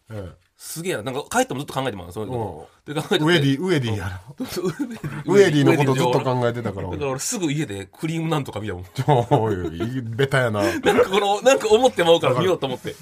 [0.58, 1.04] すげえな。
[1.04, 6.90] なんか帰ってもずっと考えてまうそういうので考えてウエディウエディやろウエディのことずっと考えてたから。
[6.90, 9.28] だから俺すぐ家でクリームなんとか見たもん。
[9.30, 10.64] おいベタやな。
[10.82, 12.96] なんかこのなんか思ってまうから見ようと思って、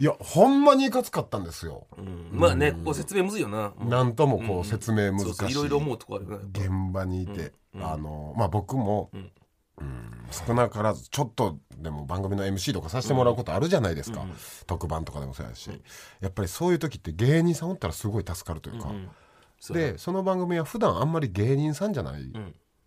[0.00, 3.72] いやほんまにいかつかったんですよ、うん、まあねここ説明むずいよな。
[3.84, 9.10] なんともこう説明難しい、いろいろ思うとこある現場にいて、あのまあ僕も、
[9.80, 14.24] うん少なからずちょっとでも番組の MC とかさせてもらうことあるじゃないですか、
[14.66, 15.68] 特番とかでもそうやし、
[16.20, 18.90] やっぱりそういう時って芸人さんおったらすごい助かるというか、
[19.60, 19.92] そうや。
[19.92, 22.32] でその番組は普段あんまり芸人さんじゃない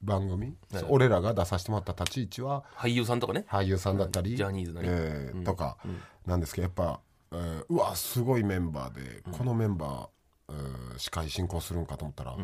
[0.02, 0.56] 番組、
[0.90, 3.46] 俺らが出させてもらった立ち位置は俳優さんとかね。
[3.48, 4.88] 俳優さんだったり、ジャニーズなり。
[4.90, 5.78] えーとか
[6.26, 7.00] なんですけどやっぱ、
[7.32, 12.36] えーうわすごいメンバーで、このメンバー、えー司会進行するんかと思ったら、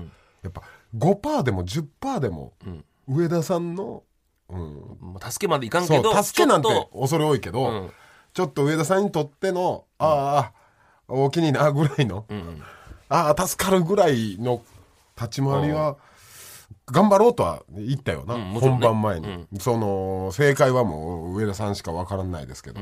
[0.43, 0.61] やっぱ
[0.95, 2.53] 5%でも10%でも、
[3.07, 4.03] 上田さんの、
[4.51, 7.91] うん、まあ助けまでいかんけど助けなんて恐れ多いけど、うん。
[8.33, 10.61] ちょっと上田さんにとっての、ああ
[11.07, 12.25] 大きになぐらいの、
[13.09, 14.61] ああ助かるぐらいの
[15.17, 15.97] 立ち回りは、
[16.85, 18.57] 頑張ろうとは言ったよな、ね。
[18.59, 22.79] 本番前に、その正解はもう上田さんしか分からないですけど、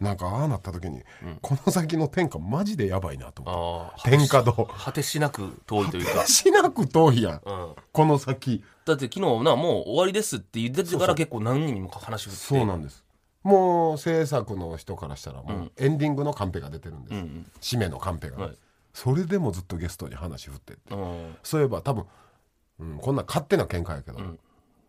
[0.00, 1.02] なんかああなった時に、
[1.40, 4.10] この先の天下マジでやばいなと思あって。
[4.10, 6.26] 天下道果てしなく遠いというか。
[6.26, 7.74] しなく遠いやん、うん。
[7.92, 8.62] この先。
[8.84, 12.38] だって昨日なもう終わりですって言っててから結構何人にも話振って。
[12.38, 13.04] そうなんです。
[13.44, 17.10] もう制作の人からしたらもうエンディングのカンペが出てるんで
[17.60, 18.56] す、締めのカンペが、はい。
[18.94, 21.36] それでもずっとゲストに話振ってって、うん。
[21.42, 22.06] そういえば多分、
[22.80, 24.18] うん、こんな勝手な見解やけど、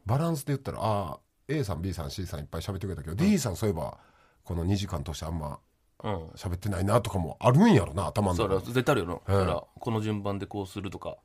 [0.06, 3.98] バランスで言ったらああ A さん B さん C さんいっぱい喋ってくれたけど、D さんそういえば
[4.46, 5.60] この2時間としてあんま
[6.04, 6.28] うん。
[6.36, 9.40] 喋ってないなとかもあるんやろな頭のそれ絶対あるよな、ん。
[9.40, 11.18] だからこの順番でこうするとか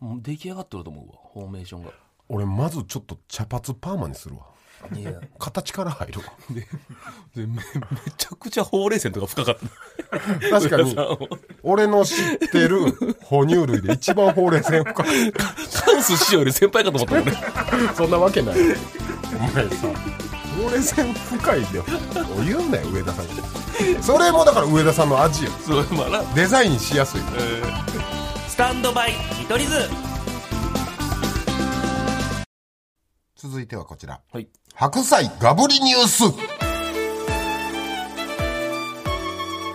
[0.00, 1.90] もう出来上がってると思うわフォーメーションが。
[2.28, 4.42] 俺まずちょっと茶髪パーマにするわ。
[4.92, 5.12] いや。
[5.38, 6.26] 形から入るわ。
[7.34, 7.62] でめめ
[8.16, 9.56] ちゃくちゃほうれい線とか深かっ
[10.40, 10.50] た。
[10.50, 10.96] 確かに
[11.62, 15.32] 俺の知ってる哺乳類で一番ほうれい線深い。
[15.32, 17.32] カンス師匠より先輩かと思ったもんね。
[17.94, 18.56] そんなわけない。
[18.56, 19.88] お前さ
[20.56, 21.82] ほうれい線深いで
[22.44, 24.02] 言うなよ上田さん。
[24.02, 25.50] それもだから上田さんの味よ。
[25.50, 26.34] そうまあな。
[26.34, 27.20] デザインしやすい。
[28.48, 29.74] スタンドバイ見取り図。
[33.36, 34.20] 続いてはこちら。
[34.32, 34.48] はい。
[34.74, 36.22] 白菜ガブリニュース。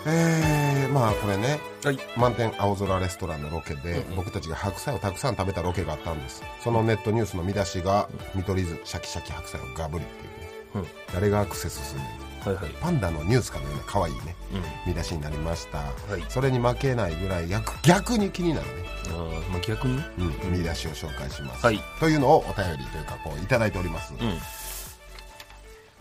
[0.07, 1.59] えー、ままあこれね。
[1.83, 1.99] はい。
[2.17, 6.43] 満天青空レストランのロケで、僕たちが白菜をたくさん食べたロケがあったんです。
[6.61, 10.38] そのネットニュースの見出しが「見取り図シャキシャキ白菜をガブリ」っていう
[10.75, 12.07] ね、誰がアクセスするの
[12.39, 12.73] はいはい。
[12.79, 14.91] パンダのニュースかのような可愛いね、うん。
[14.91, 16.23] 見出しになりました、はい。
[16.29, 18.73] それに負けないぐらい逆逆に気になるね、
[19.07, 20.01] あーまあ逆に？
[20.19, 20.51] うん。
[20.53, 21.81] 見出しを紹介します、はい。
[21.99, 24.13] というのをお便りというかこういただいております、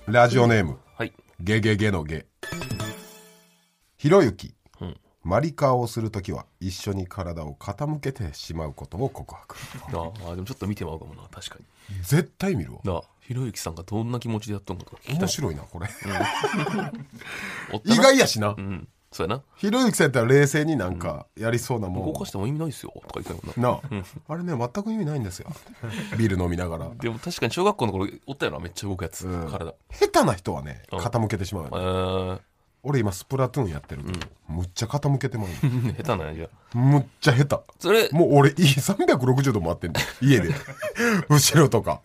[0.07, 0.13] うん。
[0.13, 0.79] ラジオネーム。
[0.97, 1.13] はい。
[1.41, 2.27] ゲゲゲのゲ。
[3.97, 4.97] ひろゆき、うん。
[5.25, 9.57] マリカーをするときは一緒に体を傾けてしまうことを告白。
[9.93, 11.65] なああでもちょっと見てまうかもな確かに。
[12.03, 12.79] 絶対見るわ。
[12.85, 15.87] なあひろゆきさんがどんな気持ちでやっとんかとか聞きた面い白いなこれ。
[17.85, 18.55] 意外やしな。
[18.57, 18.89] うん。
[19.13, 19.43] そうやな。
[19.57, 23.99] ひろゆきさんやったら冷静になんかやりそうなもん、動かしても意味ないっすよとか言ったもんな。
[23.99, 25.51] なあ、あれね全く意味ないんですよ。
[26.17, 26.89] ビール飲みながら。
[26.95, 29.51] でも確かに小学校の頃おったよなめっちゃ動くやつ、うん。
[29.51, 29.75] 体。
[29.93, 30.99] 下手な人はねうん。
[31.01, 32.41] 傾けてしまうよえね、ー、
[32.83, 36.35] 俺今スプラトゥーンやってるけど、むっちゃ傾けてまうの 下手なんや。
[36.35, 37.61] じゃあむっちゃ下手。
[37.79, 40.55] それもう俺いい360度回ってんだ家で。
[41.29, 42.01] 後ろとか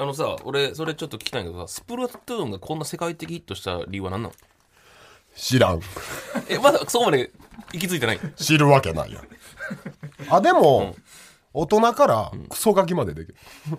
[0.00, 4.34] あのさ俺それちょっと聞きたいんだけどさスプラトゥーンがこんな世界的ヒットした理由は何なの？
[5.34, 5.80] 知らん。
[6.48, 7.30] えまだそこまで
[7.72, 8.20] 行き着いてない？
[8.36, 9.28] 知るわけないやん。
[10.30, 10.94] あでも、
[11.52, 13.36] 大人からクソガキまでできる、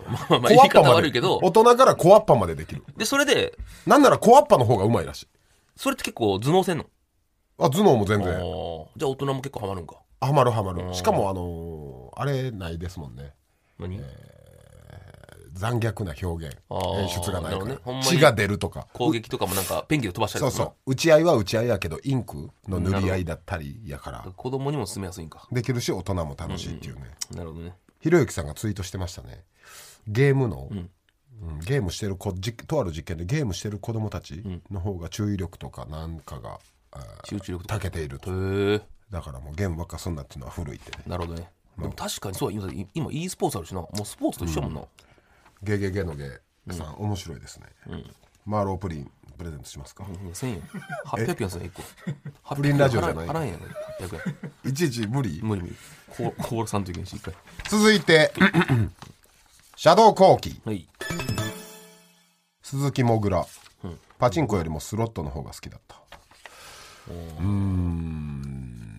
[0.08, 1.38] まあまあ言い方悪いけど。
[1.42, 2.84] 大人からコアッパまでできる。
[2.96, 3.56] でそれで
[3.86, 5.28] なんならコアッパの方がうまいらしい。
[5.76, 6.86] それって結構頭脳戦の？
[7.58, 8.86] あ頭脳も全あ然ー。
[8.96, 9.96] じゃあ大人も結構ハマるんか。
[10.20, 10.94] ハマるハマる。
[10.94, 13.32] しかもあのーあれないですもんね。
[13.78, 13.98] 何、
[15.52, 16.56] 残虐な表現。
[16.98, 17.78] 演出がないから、ね。
[18.02, 18.86] 血が出るとか。
[18.92, 20.92] 攻撃とかもなんかペンキで飛ばしたりそうそう。
[20.92, 24.26] 打ち合いは打ち合いやけどインクの塗り合いだったりやから。
[24.36, 25.46] 子供にも進めやすいんか。
[25.50, 27.74] できるし大人も楽しいっていうね、なるほどね。
[28.00, 29.44] ひろゆきさんがツイートしてましたね。
[30.06, 30.90] ゲームの、うん。
[31.60, 36.58] ゲームしてる子じとある実験でゲームしてる子供たちの方が注意力とかなんかが、
[37.24, 37.74] 集中力とか。
[37.76, 38.30] 長けていると。
[39.10, 41.02] だからもうゲームばっかすんなっていうのは古いってね。
[41.06, 41.50] なるほどね。
[41.78, 43.80] でも確かにそう今今 e スポーツあるしな。
[43.80, 44.82] もうスポーツと一緒やもんな、
[45.62, 46.40] ゲゲゲのゲ。
[46.72, 47.66] さん、面白いですね、
[48.46, 50.60] マーロープリンプレゼントしますか、いや1000円。
[51.06, 51.82] 800円すね1
[52.44, 52.54] 個。
[52.54, 53.26] プリンラジオじゃない？
[53.26, 54.20] 払えんやん800
[54.64, 54.70] 円。
[54.70, 55.40] いちいち無理？
[55.42, 55.76] 無理無理。
[56.16, 57.34] こうこうさんといけんし一回
[57.68, 58.30] 続いて
[59.74, 60.86] シャドウコウキはい。
[62.62, 63.44] 鈴木もぐら、
[64.18, 65.96] パチンコよりもスロットの方が好きだった。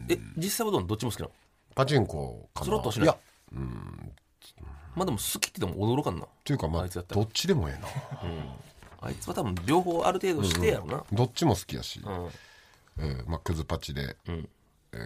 [0.10, 1.32] え実際はどっちも好きなの？
[1.76, 2.65] パチンコかな。
[2.65, 3.08] スロットはしない？
[3.08, 3.17] や
[4.95, 6.25] まあでも好きって言っても驚かんな。
[6.43, 7.21] というかまああいつやったら。
[7.21, 7.88] どっちでもええな。
[9.01, 11.04] あいつは多分両方ある程度してやろな。
[11.12, 12.30] どっちも好きやし、うん、
[12.99, 14.15] えーまあ、クズパチで、ん。
[14.27, 14.47] えー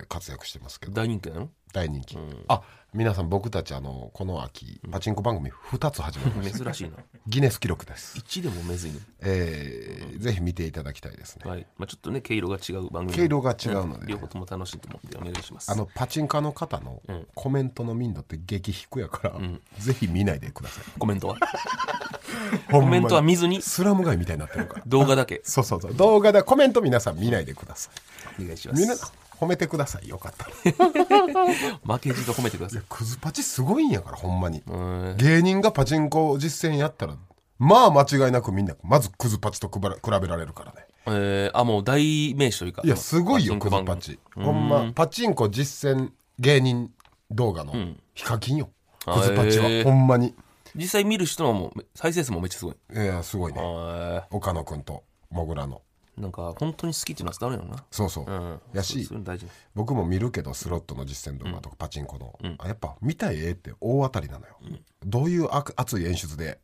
[0.08, 0.94] 活躍してますけど。
[0.94, 1.50] 大人気なの？
[1.74, 2.18] 大人気、
[2.48, 2.62] あ
[2.94, 6.60] 皆さん僕たちあのこの秋パチンコ番組2つ始めました。
[6.60, 6.92] 珍しいな。
[7.28, 11.50] ギネス記録です、1でもめずいねえーぜひ見ていただきたいですね。
[11.52, 11.68] はい。
[11.78, 13.14] まあ、ちょっとね毛色が違う番組。
[13.18, 14.06] 毛色が違うので。
[14.06, 15.70] ね両方とも楽しいと思ってお願いします。
[15.70, 17.28] あのパチンカの方のん。
[17.36, 19.38] コメントの民度って激低やから、
[19.78, 20.86] ぜひ見ないでください。
[20.98, 21.36] コメントは？
[22.72, 23.62] ココメントは見ずに？
[23.62, 24.84] スラム街みたいになってるから。
[24.88, 25.42] 動画だけ。
[25.46, 25.94] そうそうそう。
[25.96, 27.92] 動画でコメント皆さん見ないでくださ
[28.40, 30.46] お願いしいみんなます褒めてくださいよかった。
[30.46, 30.52] ら
[31.96, 32.82] 負けじと褒めてください。
[32.90, 34.64] クズパチすごいんやからほんまに。
[34.68, 35.16] うん。
[35.18, 37.16] 芸人がパチンコ実践やったら
[37.58, 40.86] まあ間違いなくみんなまずクズパチと比べ比べられるからね。
[41.08, 44.20] えー、あもう代名詞というかいやすごいよクズパチ。
[44.36, 46.92] ほんまパチンコ実践芸人
[47.32, 47.74] 動画の
[48.14, 48.70] ヒカキンよ、
[49.06, 49.84] クズパチは、へー。
[49.84, 50.34] ほんまに。
[50.76, 52.76] 実際見る人のも再生数もめっちゃすごい。
[52.94, 53.60] いやすごいね。
[53.62, 55.78] え岡野くんともぐらの。
[55.78, 55.80] ー、
[56.18, 57.84] なんか本当に好きっていうのは伝わるよな。
[57.92, 58.60] そうそう、うん。
[58.74, 64.58] やしそうそういうの大事僕も見るけどスロットの実践動画とかパチンコの、あやっぱ見たい絵って大当たりなのよ、
[65.06, 66.60] どういう悪熱い演出で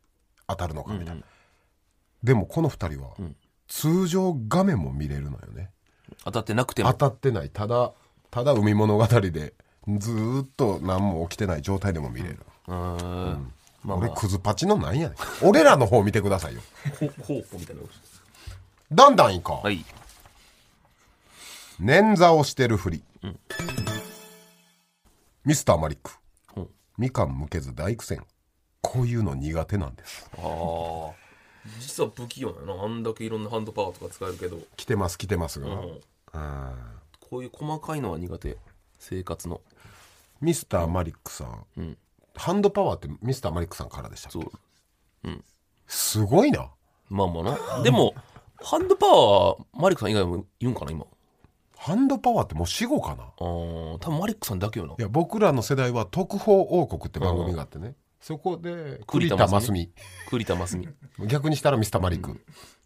[0.46, 1.22] 当たるのかみたいな、
[2.22, 3.10] でもこの2人は、
[3.68, 5.70] 通常画面も見れるのよね。
[6.24, 7.50] 当たってなくて当もたってない。
[7.50, 7.92] ただ
[8.30, 9.54] ただ海物語で
[9.98, 12.38] ずーっと何も起きてない状態でも見れる、
[12.68, 13.52] うーん。
[13.84, 14.08] まあまあ。
[14.08, 15.18] 俺クズパチのなんやねん。
[15.42, 16.62] 俺らの方見てくださいよ。
[16.98, 17.82] ほほうみたいな
[18.92, 19.84] だんだんいこう、はい。
[21.80, 23.02] 捻挫をしてるふり、
[25.44, 26.12] ミスターマリック、
[26.56, 26.68] うん。
[26.98, 28.24] みかんむけず大苦戦。
[28.80, 30.28] こういうの苦手なんです。
[30.36, 30.42] ああ
[31.80, 32.74] 実は不器用な。
[32.74, 36.00] のあんだけいろんなハンドパワーとか使えるけど、来てます来てますが、うん、
[36.32, 36.74] あ
[37.20, 38.58] こういう細かいのは苦手。
[38.98, 39.56] 生活の。
[39.56, 39.60] ー
[40.40, 41.44] ミスターマリックさ
[41.76, 41.96] ん、ん。
[42.34, 44.38] ハンドパワーってミスターマリックさんからでしたっけ？
[44.40, 44.44] そ
[45.30, 45.44] う。
[45.86, 46.70] すごいな。
[47.08, 47.82] まあまあな。
[47.82, 48.14] でも
[48.64, 51.04] ハンドパワーマリックさん以外もいるんかな今？
[51.76, 53.24] ハンドパワーってもう死後かな？
[53.24, 54.94] あー多分マリックさんだけよな。
[54.98, 59.90] いや僕らの世代は特報王国って番組があってね、そこで栗田真澄。
[60.30, 60.88] 栗田真澄。
[61.26, 62.40] 逆にしたらミスターマリック、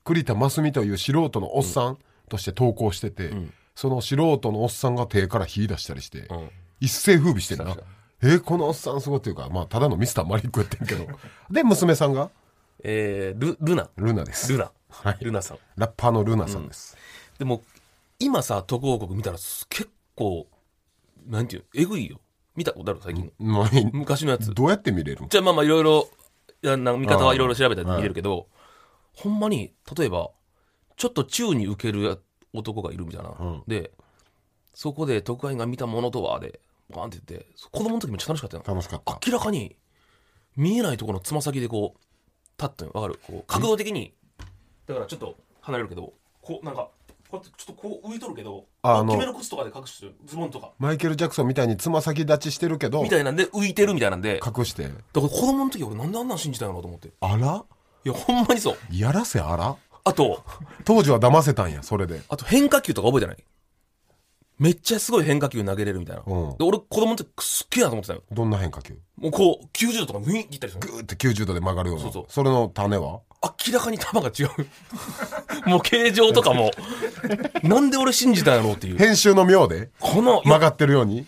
[0.04, 3.32] 栗田真澄という素人のおっさんとして投稿してて、
[3.74, 6.50] その素人のおっさんが手から火出したりして、うん。
[6.80, 7.76] 一世風靡してんな。
[8.22, 11.06] えーこのおっさんすごいっていうかまあただのミスターマリックやってんけど。
[11.50, 12.30] で娘さんが？
[12.82, 13.90] えー、ルルナ。
[13.96, 14.50] ルナです。
[14.50, 15.18] ルナ、はい。
[15.20, 15.59] ルナさん。
[15.77, 16.96] ラッパーのルナさんです、
[17.38, 17.62] でも
[18.18, 20.46] 今さ特報告見たらす結構
[21.29, 22.20] なんていうえぐいよ。
[22.55, 23.01] 見たことある？
[23.03, 23.61] 最近の。
[23.61, 24.55] まあ昔のやつ。
[24.55, 26.09] どうやって見れるんじゃあまあまあいろいろ
[26.62, 28.49] いやなんか見方はいろいろ調べたら見れるけど、
[29.14, 30.31] ほんまに例えば
[30.96, 32.16] ちょっと宙に受けるや
[32.55, 33.62] 男がいるみたいな、ん。
[33.66, 33.90] で
[34.72, 38.62] そこで特派員が見たものとはでバーンって言って子供の時めっちゃ楽しかったよ。
[38.66, 39.18] 楽しかった。
[39.27, 39.77] 明らかに
[40.57, 42.01] 見えないところのつま先でこう
[42.62, 43.20] 立ったのわかる？
[43.27, 44.14] こう角度的に
[44.87, 46.88] だからちょっと離れるけどこうなんか
[47.29, 50.70] こうやってちょっとこう浮いとるけどああの決めの靴とかで隠してるズボンとか。
[50.79, 54.38] マイケル・ジャクソンみたいにつま先立ちしてるけどみたいなんで浮いてるみたいなんで。
[54.38, 54.85] だか隠して。
[54.85, 57.09] ら子供の時俺なんであんなん信じたんやろうと思って。
[57.09, 57.64] いあら？
[58.05, 58.77] やほんまにそう。
[58.92, 59.77] やらせあら？
[60.05, 60.44] あと
[60.85, 62.20] 当時は騙せたんやそれで。
[62.29, 63.44] あと変化球とか覚えてない？
[64.59, 66.57] めっちゃすごい変化球投げれるみたいな、うん。
[66.57, 68.23] で俺子供の時すっげえなと思ってたよ。
[68.33, 68.95] どんな変化球？
[69.19, 72.05] もうこう90度とかウィンっていったりするグーって90度で曲がるような。
[72.05, 72.45] そうそう。
[72.45, 73.21] れの種は？
[73.69, 74.51] 明らかに球が違
[75.66, 75.69] う。
[75.69, 76.71] もう形状とかも。
[77.62, 78.99] なんで俺信じたんやろうっていう。
[78.99, 79.90] 編集の妙で？
[80.01, 81.27] この曲がってるように？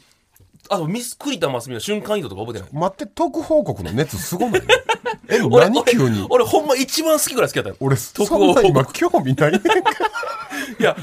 [0.71, 2.71] あとミス栗田真澄の瞬間移動とか覚えてない？
[2.75, 4.63] 待って特報告の熱すごない？
[5.29, 6.27] え俺何急に？
[6.31, 7.77] 俺俺ほんま一番好きぐらい好きだったよ。
[7.81, 10.97] 俺特そんな今興味ないいや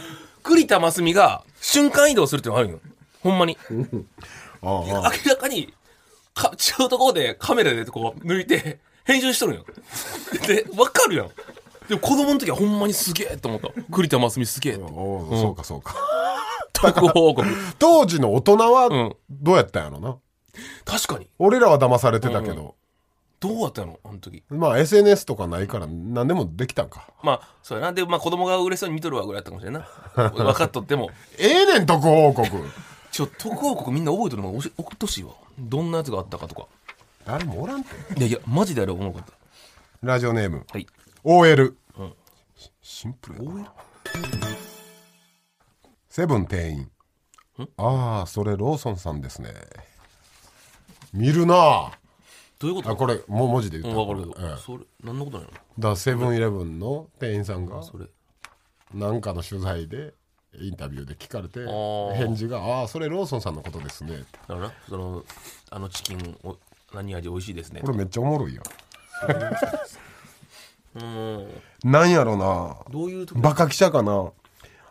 [0.45, 2.79] 栗田真澄が瞬間移動するってのがあるんよ。
[3.21, 3.58] ほんまに。
[4.62, 5.12] あああ。
[5.25, 5.73] 明らかに
[6.34, 9.65] か違うところでカメラでこう抜いて編集しとるんよ。
[10.47, 11.29] で分かるやん。
[11.88, 13.69] でも子供の時はほんまにすげえと思った。
[13.91, 14.84] 栗田真澄すげえって。
[14.84, 15.95] おうそうかそうか。
[16.73, 17.47] 特報告
[17.79, 19.15] 当時の大人うはん。
[19.29, 20.17] どうやったんやろな。
[20.86, 21.27] 確かに。
[21.39, 22.75] 俺らは騙されてたけど、
[23.39, 24.00] どうやったの？
[24.04, 24.43] あの時。
[24.50, 27.08] まあ SNS とかないから何でもできたんか。
[27.24, 27.93] まあそうやな。
[27.93, 29.88] でまあ子供が嬉しそうに見とるわぐらいやったかもしれんな。
[30.15, 31.10] 分かっとっても。
[31.38, 32.50] ええねん特報告
[33.12, 35.32] ちょ特報告みんな覚えてるの送ってほしいわ。
[35.60, 36.67] どんなやつがあったかとか。
[37.26, 37.89] 誰もおらんて。
[38.17, 39.34] いやいやマジであれ思うかった。
[40.02, 40.65] ラジオネーム。
[40.71, 40.88] はい。
[41.24, 42.13] OL、うん。
[42.82, 43.74] シンプルやな。
[46.10, 46.91] セブン店員。
[47.78, 49.54] ああそれローソンさんですね。
[51.13, 51.91] 見るなあ
[52.60, 52.89] どういうこと？
[52.91, 54.58] あこれもう文字でう言ったん分かるけど、ええ。
[54.60, 58.06] それ何のことないのだセブンイレブンの店員さんがそれ。
[58.94, 60.13] 何かの取材で
[60.58, 62.13] インタビューで聞かれてー。
[62.15, 65.24] 返事が「ああそれローソンさんのことですね」だからなその
[65.70, 66.56] あのチキンお
[66.94, 67.82] 何味美味しいですね？
[67.82, 68.62] これめっちゃおもろいや
[70.96, 71.48] うーん。
[71.89, 72.78] んなんやろな。
[72.89, 73.38] どういう時？
[73.41, 74.32] バカ記者かな。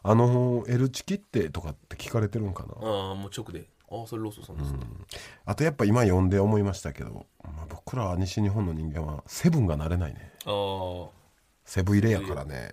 [0.06, 2.74] あの L チキってとかって聞かれてるんかな。
[2.86, 3.64] ああもう直で
[4.00, 4.78] ああそれローソンさんですね、
[5.44, 10.32] あとやっぱ今読んで思いましたけど、まあ、僕らは西日本の人間はセブンがなれないね。
[10.46, 10.50] あ
[11.06, 11.08] あ
[11.64, 12.70] セブン入れやからね。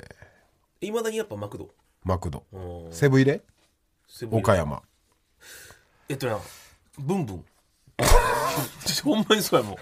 [0.81, 1.69] いまだにやっぱマクド？
[2.03, 2.43] マクド。
[2.51, 3.41] うんセブン入れ？
[4.07, 4.81] セブン岡山。
[6.09, 6.39] えっとな
[6.97, 7.45] ブンブン。
[9.03, 9.77] ほんまにそうやもん。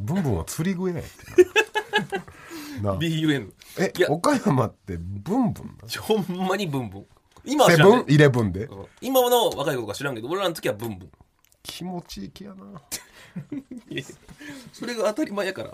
[0.00, 2.92] ブンブンは釣り具やってな。
[2.94, 7.06] な BUN え岡山ってブンブンなほんまにブンブン
[7.48, 8.64] 今はセ知らんでブンイレブンで。
[8.66, 8.86] うん。
[9.00, 11.10] 今の若い子が知らんけど俺らの時はブンブン。
[11.62, 12.80] 気持ちいい気やな。
[14.72, 15.72] それが当たり前やから。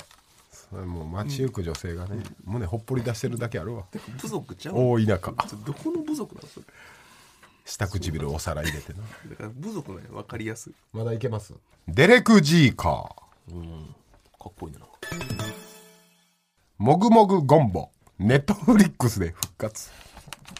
[0.50, 3.84] それもう街行く女性がね、胸ほっぽり出してるだけあるわ
[4.20, 4.74] 部族ちゃう？
[4.76, 5.32] 大田舎。
[5.64, 6.66] どこの部族なのそれ？
[7.64, 8.98] 下唇お皿入れてな。
[9.30, 10.74] だから部族なんや分かりやすい。
[10.92, 11.54] まだいけます？
[11.88, 13.54] デレク・ジーカー。
[13.54, 13.94] うん。
[14.38, 14.84] かっこいいねな。
[14.84, 14.94] んか
[16.78, 17.90] もぐもぐゴンボ。
[18.18, 19.90] ネットフリックスで復活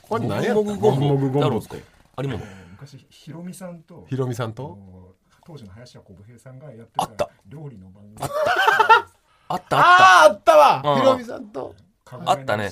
[0.03, 1.77] これ何やゴンボゴンボあるんですか
[2.17, 2.45] ありもの。
[2.73, 5.09] 昔ひろみさんとひろみさんあとの
[5.47, 7.27] 当時の林家小武平さんがやってあった。
[7.27, 8.17] た料理の番組。
[9.49, 9.77] あった。
[9.79, 10.83] あっああったわ。
[10.85, 11.75] うんひろみさんと。
[12.05, 12.71] カあったね。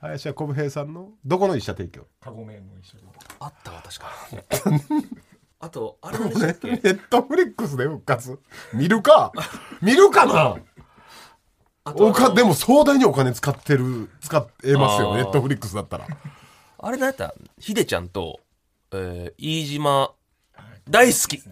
[0.00, 2.06] 林家小武平さんのどこの一社提供？
[2.20, 3.12] カゴメの一社提供。
[3.38, 4.70] たあったわ確か。
[4.94, 5.04] に
[5.60, 6.68] あとあれ何でしたっけ？
[6.70, 8.38] ネットフリックスで復活。
[8.74, 9.32] 見るか。
[9.82, 10.56] 見るかな
[11.96, 16.06] おかでも壮大にお金使ってる使えますよネットフリックスだったら。
[16.78, 18.40] あれ何やったひでちゃんと、
[18.92, 20.12] えー、飯島
[20.88, 21.42] 大好き。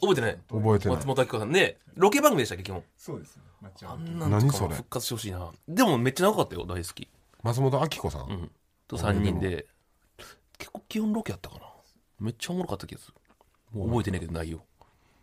[0.00, 0.38] 覚えてない？
[0.48, 0.96] 覚えてない。
[0.96, 1.52] 松本明子さん。
[1.52, 2.82] ねロケ番組でしたっけ基本。
[2.96, 3.38] そうです
[3.82, 4.18] あのん。
[4.18, 4.68] なん何それ？
[4.70, 5.50] も復活してほしいな。
[5.68, 7.08] でもめっちゃ長かったよ大好き。
[7.42, 8.50] 松本明子さん、うん。
[8.88, 9.66] と3人で。
[10.58, 11.62] 結構基本ロケやったかな。
[12.20, 13.14] めっちゃおもろかった気がする。
[13.72, 14.60] もう覚えてないけど内容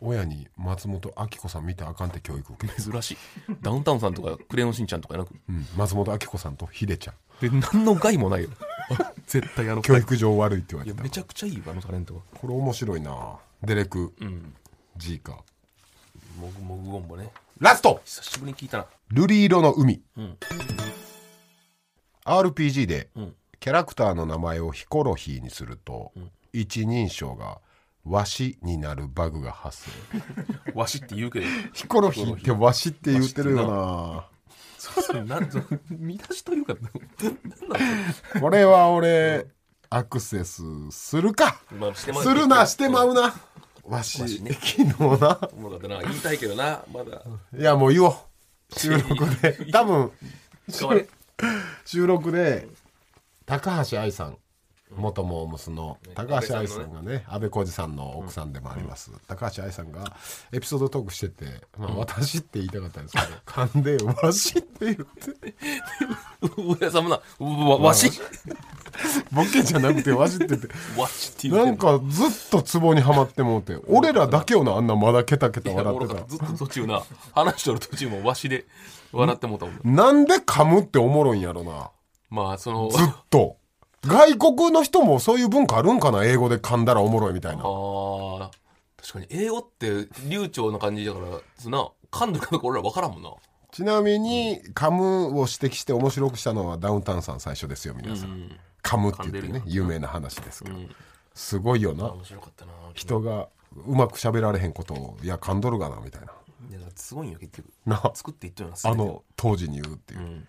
[0.02, 3.16] 親に松本明子さん見たらあかんって教育受けて、珍しい。
[3.62, 7.14] ダウンタウンさんとかクレヨンしんちゃんとかやなくうん、松本明子さんとヒデちゃん。
[7.40, 8.50] で何の害もないよ。
[9.26, 13.36] 絶対あの教育上悪いって言われてめちゃくちゃいいよあのタレントはこれ面白いな。
[13.62, 14.12] デレク。
[14.20, 14.54] うん。
[14.96, 15.36] ジーカー。
[16.40, 17.30] もぐもぐゴンボね。
[17.58, 18.00] ラスト！
[18.04, 18.86] 久しぶりに聞いたな。
[19.12, 20.02] 瑠璃色の海。
[20.16, 20.36] うん。
[22.24, 23.34] RPG でうん。
[23.60, 26.10] キャラクターの名前をヒコロヒーにすると、
[26.52, 27.60] 一人称が
[28.04, 29.88] わしになるバグが発
[30.64, 30.72] 生。
[30.74, 31.46] わしって言うけど。
[31.72, 34.28] ヒコロヒーってわしって言ってるよな。
[34.78, 35.60] そうなんぞ
[35.90, 36.82] 見出しというかなん
[37.68, 39.46] なんこれは俺
[39.90, 41.60] アクセスするか。
[41.70, 43.34] まあしてまうするなしてまうな。
[43.84, 44.84] わしわしね昨日
[45.20, 45.38] な。
[45.52, 46.02] おもろかったな。
[46.02, 47.22] 言いたいけどなまだ。
[47.56, 48.14] いやもう言おう。
[48.76, 49.66] 収録で。
[49.70, 50.10] 多分
[51.84, 52.66] 収録で
[53.46, 54.38] 高橋愛さん
[54.96, 60.16] 元モームスの高橋愛さんがね安倍浩二さんの奥さんでもあります、高橋愛さんが
[60.52, 61.44] エピソードトークしてて、
[61.78, 65.54] まあ、私って言いたかったんですけど 噛んで「わし」って言って。
[66.56, 68.10] 上田さんもなうわわし？
[69.32, 70.68] ボケじゃなくて「わし」って言って。
[70.98, 76.14] わしって言うなんかずっとツボにはまってもうて俺らだけよなあんなまだケタケタ笑ってた。
[76.14, 78.66] 俺ずっと途中な話しとる途中もわしで
[79.12, 81.90] 笑ってもうたもんなんで噛むっておもろいんやろな。
[82.30, 83.56] まあそのずっと
[84.06, 86.24] 外国の人もそういう文化あるんかな？
[86.24, 87.62] 英語で噛んだらおもろいみたいな。
[87.62, 88.50] あー。
[88.96, 91.26] 確かに英語って流暢な感じだから
[91.58, 91.88] そんな。
[92.10, 93.30] 噛んでるかどうか俺ら分からんもんな。
[93.72, 98.50] ちなみに噛むを指摘して面白くしたのはダウンタウンさん最初ですよ皆さん、
[98.82, 100.76] 噛むって言ってね有名な話ですけど、
[101.32, 102.10] すごいよな。
[102.12, 102.72] 面白かったな。
[102.92, 103.48] 人が
[103.86, 106.32] うまく喋られへんことをいや噛んどるがなみたいな。
[106.70, 107.72] いやすごいんよ結局。
[107.86, 110.46] な作っていっとるよなあの当時に言うっていう、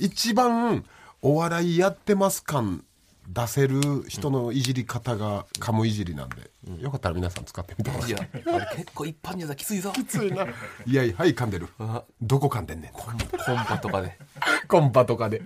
[0.00, 0.84] 一番
[1.22, 2.84] お笑いやってます感
[3.28, 6.50] 出せる人のいじり方が噛むいじりなんで、
[6.80, 8.10] よかったら皆さん使ってみてください。
[8.10, 8.18] いや
[8.54, 9.92] あれ結構一般人だきついぞ。
[9.92, 10.44] きついな。
[10.86, 11.68] いやいやはい噛んでる。
[11.78, 12.92] あどこ噛んでんねん。
[12.92, 13.16] コン
[13.66, 14.18] パとかで。
[14.68, 15.42] コンパとかで。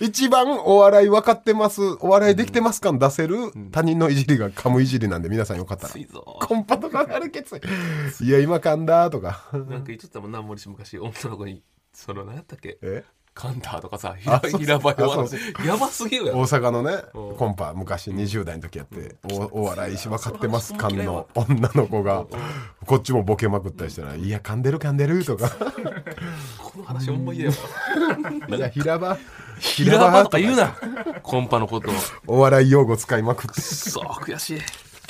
[0.00, 1.82] 一番お笑い分かってます。
[2.00, 5.92] お笑いできてます感出せる他人のいじりが噛むいじりなんで皆さんよかったら。
[5.92, 6.38] きついぞ。
[6.40, 8.26] コンパとかあれきつい。
[8.26, 9.48] いや今噛んだとか。
[9.52, 10.98] なんか言っちゃったもんな森氏昔。
[10.98, 11.62] 女の子に。
[11.92, 12.78] その何やったっけ？
[12.82, 13.04] え？
[13.38, 15.28] カンターとかさ平平場よ
[15.64, 22.26] やばすぎるやろ大阪のねコンパ昔20代の時やっておお笑いし分かってます感の女の子が
[22.84, 25.50] こっちもボケまくったりしたら「いや噛んでる噛んでる」とか。
[26.58, 27.52] この話ほんま嫌や
[28.50, 28.56] 「わ。
[28.58, 29.16] いや平場
[29.60, 30.76] 平場とか言うな。
[31.22, 31.90] コンパのこと
[32.26, 33.60] お笑い用語使いまくって。
[33.60, 34.60] そう悔しい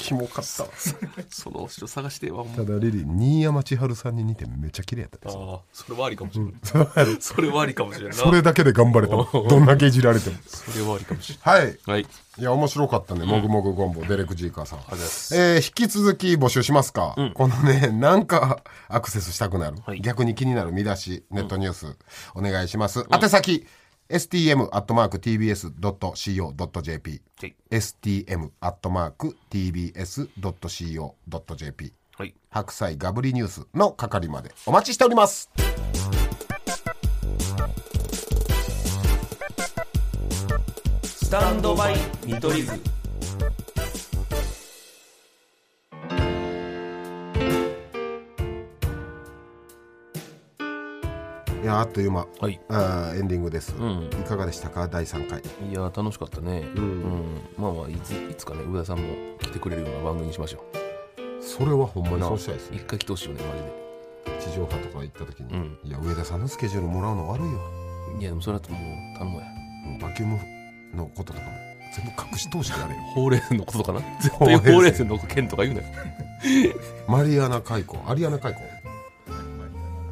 [0.09, 0.69] キモかったわ。
[1.31, 5.37] そのお城探してわほんまただリリー新山千春さんに似てめっちゃ綺麗やったです。
[5.37, 6.55] ああそれはありかもしれない。
[7.21, 8.23] それはありかもしれないな。
[8.25, 10.37] それだけで頑張れたもんどんだけいじられても。
[10.47, 11.65] それはありかもしれはい。
[11.67, 12.07] ないはい。
[12.39, 15.37] いや面白かったね、もぐもぐゴンボデレク・ジーカーさん、りがとうございます。
[15.37, 20.01] えー引き続き募集しますか、このねなんかアクセスしたくなる、はい。
[20.01, 21.97] 逆に気になる見出しネットニュース、
[22.35, 23.67] お願いします、宛先
[24.11, 25.51] stm.tbs.co.jp
[27.41, 27.55] はい。
[27.71, 29.13] stm.tbs.co.jp
[32.17, 32.35] はい。
[32.51, 35.51] 白菜ガブリニュースの係までお待ちしております。
[41.05, 42.98] スタンドバイ見取り図
[51.69, 52.59] やあっという間、はい。
[52.69, 54.09] あーエンディングです、ん。
[54.11, 54.89] いかがでしたか？
[54.89, 55.41] 第3回。
[55.41, 56.66] いや楽しかったね。
[56.75, 59.05] うん、まあまあいついつかね上田さんも
[59.39, 60.64] 来てくれるような番組にしましょ
[61.41, 64.41] それはほんまにうそうしたいです一回来てほしいよねマジで。
[64.41, 65.79] 地上波とか行った時に、うん。
[65.85, 67.59] いや上田さんのスケジュールもらうの悪いよ。
[68.19, 69.47] いやでもそれだともう頼もうや。
[70.01, 70.39] バキューム
[70.97, 71.51] のこととかも
[71.95, 73.01] 全部隠し通してやれよ。
[73.14, 74.01] ほうれい線のこととかな？
[74.21, 75.89] 絶対ほうれい線の件とか言うなよ。
[77.09, 77.99] マリアナ海溝。
[78.07, 78.62] アリアナ海溝？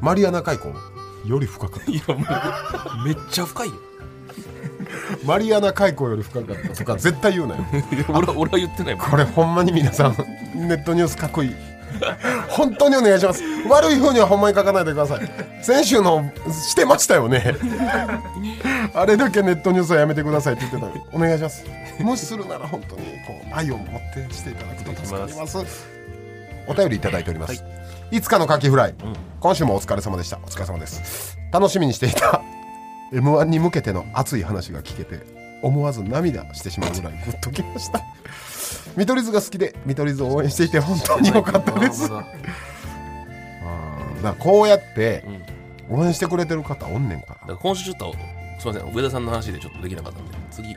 [0.01, 0.73] マリアナ海溝？
[1.27, 3.73] より深かっいやもうめっちゃ深いよ。
[3.73, 6.69] たマリアナ海溝より深かった。
[6.69, 7.65] とか絶対言うなよ。
[8.09, 9.09] 俺は俺は言ってないもん。
[9.09, 10.15] これほんまに皆さん
[10.55, 11.55] ネットニュースかっこいい。
[12.49, 13.43] 本当にお願いします。
[13.69, 15.31] 悪い風にはほんまに書かないでください。
[15.61, 17.55] 先週のしてましたよね。
[18.93, 21.01] あれだけネットニュースはやめてくださいって言ってたのに。
[21.11, 21.65] お願いします。
[21.99, 25.97] もしするなら本当にこう愛を持ってしていただくと助かります。
[26.67, 27.61] お便りいただいております、い、
[28.21, 28.95] つかのカキフライ、
[29.39, 30.37] 今週もお疲れ様でした。
[30.37, 31.37] お疲れ様です。
[31.51, 32.41] 楽しみにしていた
[33.11, 35.25] m 1に向けての熱い話が聞けて
[35.61, 38.01] 思わず涙してしまうぐらいグッときました。
[38.95, 42.09] 見取り図が好きで見取り図を応援していて本当に良かったです。
[42.09, 42.25] まだ
[44.17, 45.23] だからこうやって
[45.89, 47.33] 応援してくれてる方おんねんから。
[47.33, 48.15] だから今週ちょっと
[48.59, 48.93] すいません。
[48.93, 50.31] 上田さんの話でちょっとできなかったんで。
[50.51, 50.75] 次。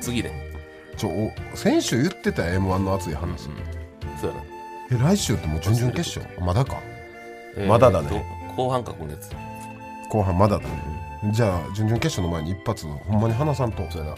[0.00, 0.52] 次で。
[0.96, 3.48] ちょお先週言ってた m 1の熱い話、
[4.20, 4.51] そうやな
[4.92, 6.40] え来週ってもう準々決勝？
[6.44, 6.80] まだか？
[7.56, 8.08] えーまだだね。
[8.56, 9.30] と後半か今月。
[10.10, 10.70] 後半まだだね。
[11.32, 14.16] じゃあ準々決勝の前に一発ほんまに話さんとそうやな。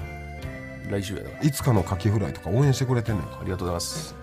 [0.90, 4.14] 来週やいつかのカキフライとか応援してくれてんねんかありがとうございます。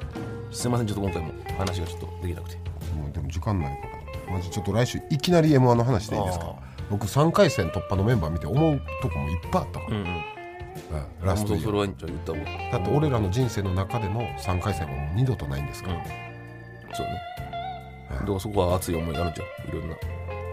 [0.52, 2.58] すいませんちょっと今回も話がちょっとできなくて。
[2.95, 3.88] もうでも時間ないか
[4.28, 4.34] ら。
[4.34, 6.45] マジちょっと来週いきなり m 1の話でいいですか？
[6.45, 6.56] あ
[6.89, 10.08] 僕3回戦突破のメンバー見て思うとこもいっぱいあったから、うんうん。
[10.08, 11.28] うん。
[11.28, 11.72] ラストイヤー。
[11.72, 12.34] そ
[12.72, 16.04] だって俺らの人生の中での3回戦はもう二度とないんですから、
[16.94, 17.14] そうね。
[18.10, 19.78] だからそこは熱い思いがあるじゃん。
[19.78, 19.96] いろんな。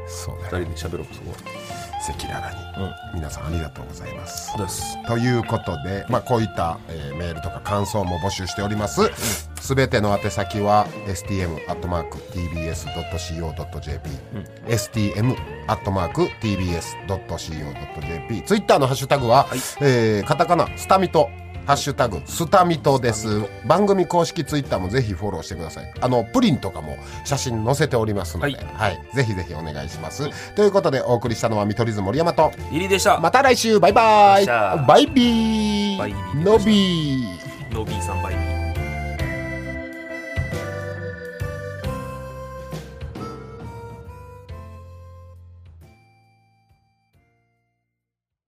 [0.07, 0.43] そうね。
[0.45, 1.34] 二人で喋ろうそこ
[2.11, 4.53] 赤裸々に、は皆さんありがとうございます。
[5.07, 9.11] ということで、まあ、こういった、えーメールとか感想も募集しております。
[9.61, 11.68] すべ、ての宛先は stm.tbs.co.jp、
[17.09, 19.47] stm.tbs.co.jp ツイッターのハッシュタグは、
[19.80, 21.28] えーカタカナスタミト
[21.68, 23.42] ハッシュタグスタミトです。
[23.66, 25.92] 番組公式ツイッターもぜひフォローしてください。
[26.00, 26.96] あのプリンとかも
[27.26, 28.98] 写真載せておりますので、ははい。
[29.12, 33.20] ぜひぜひお願いします、ということでお送りしたのは見取り図森山と入りでした。
[33.20, 33.78] また来週。
[33.78, 34.46] バイバイ。
[34.46, 35.98] バイビー。
[35.98, 37.74] バイビーのびー。
[37.74, 38.57] ノビーさんバイビー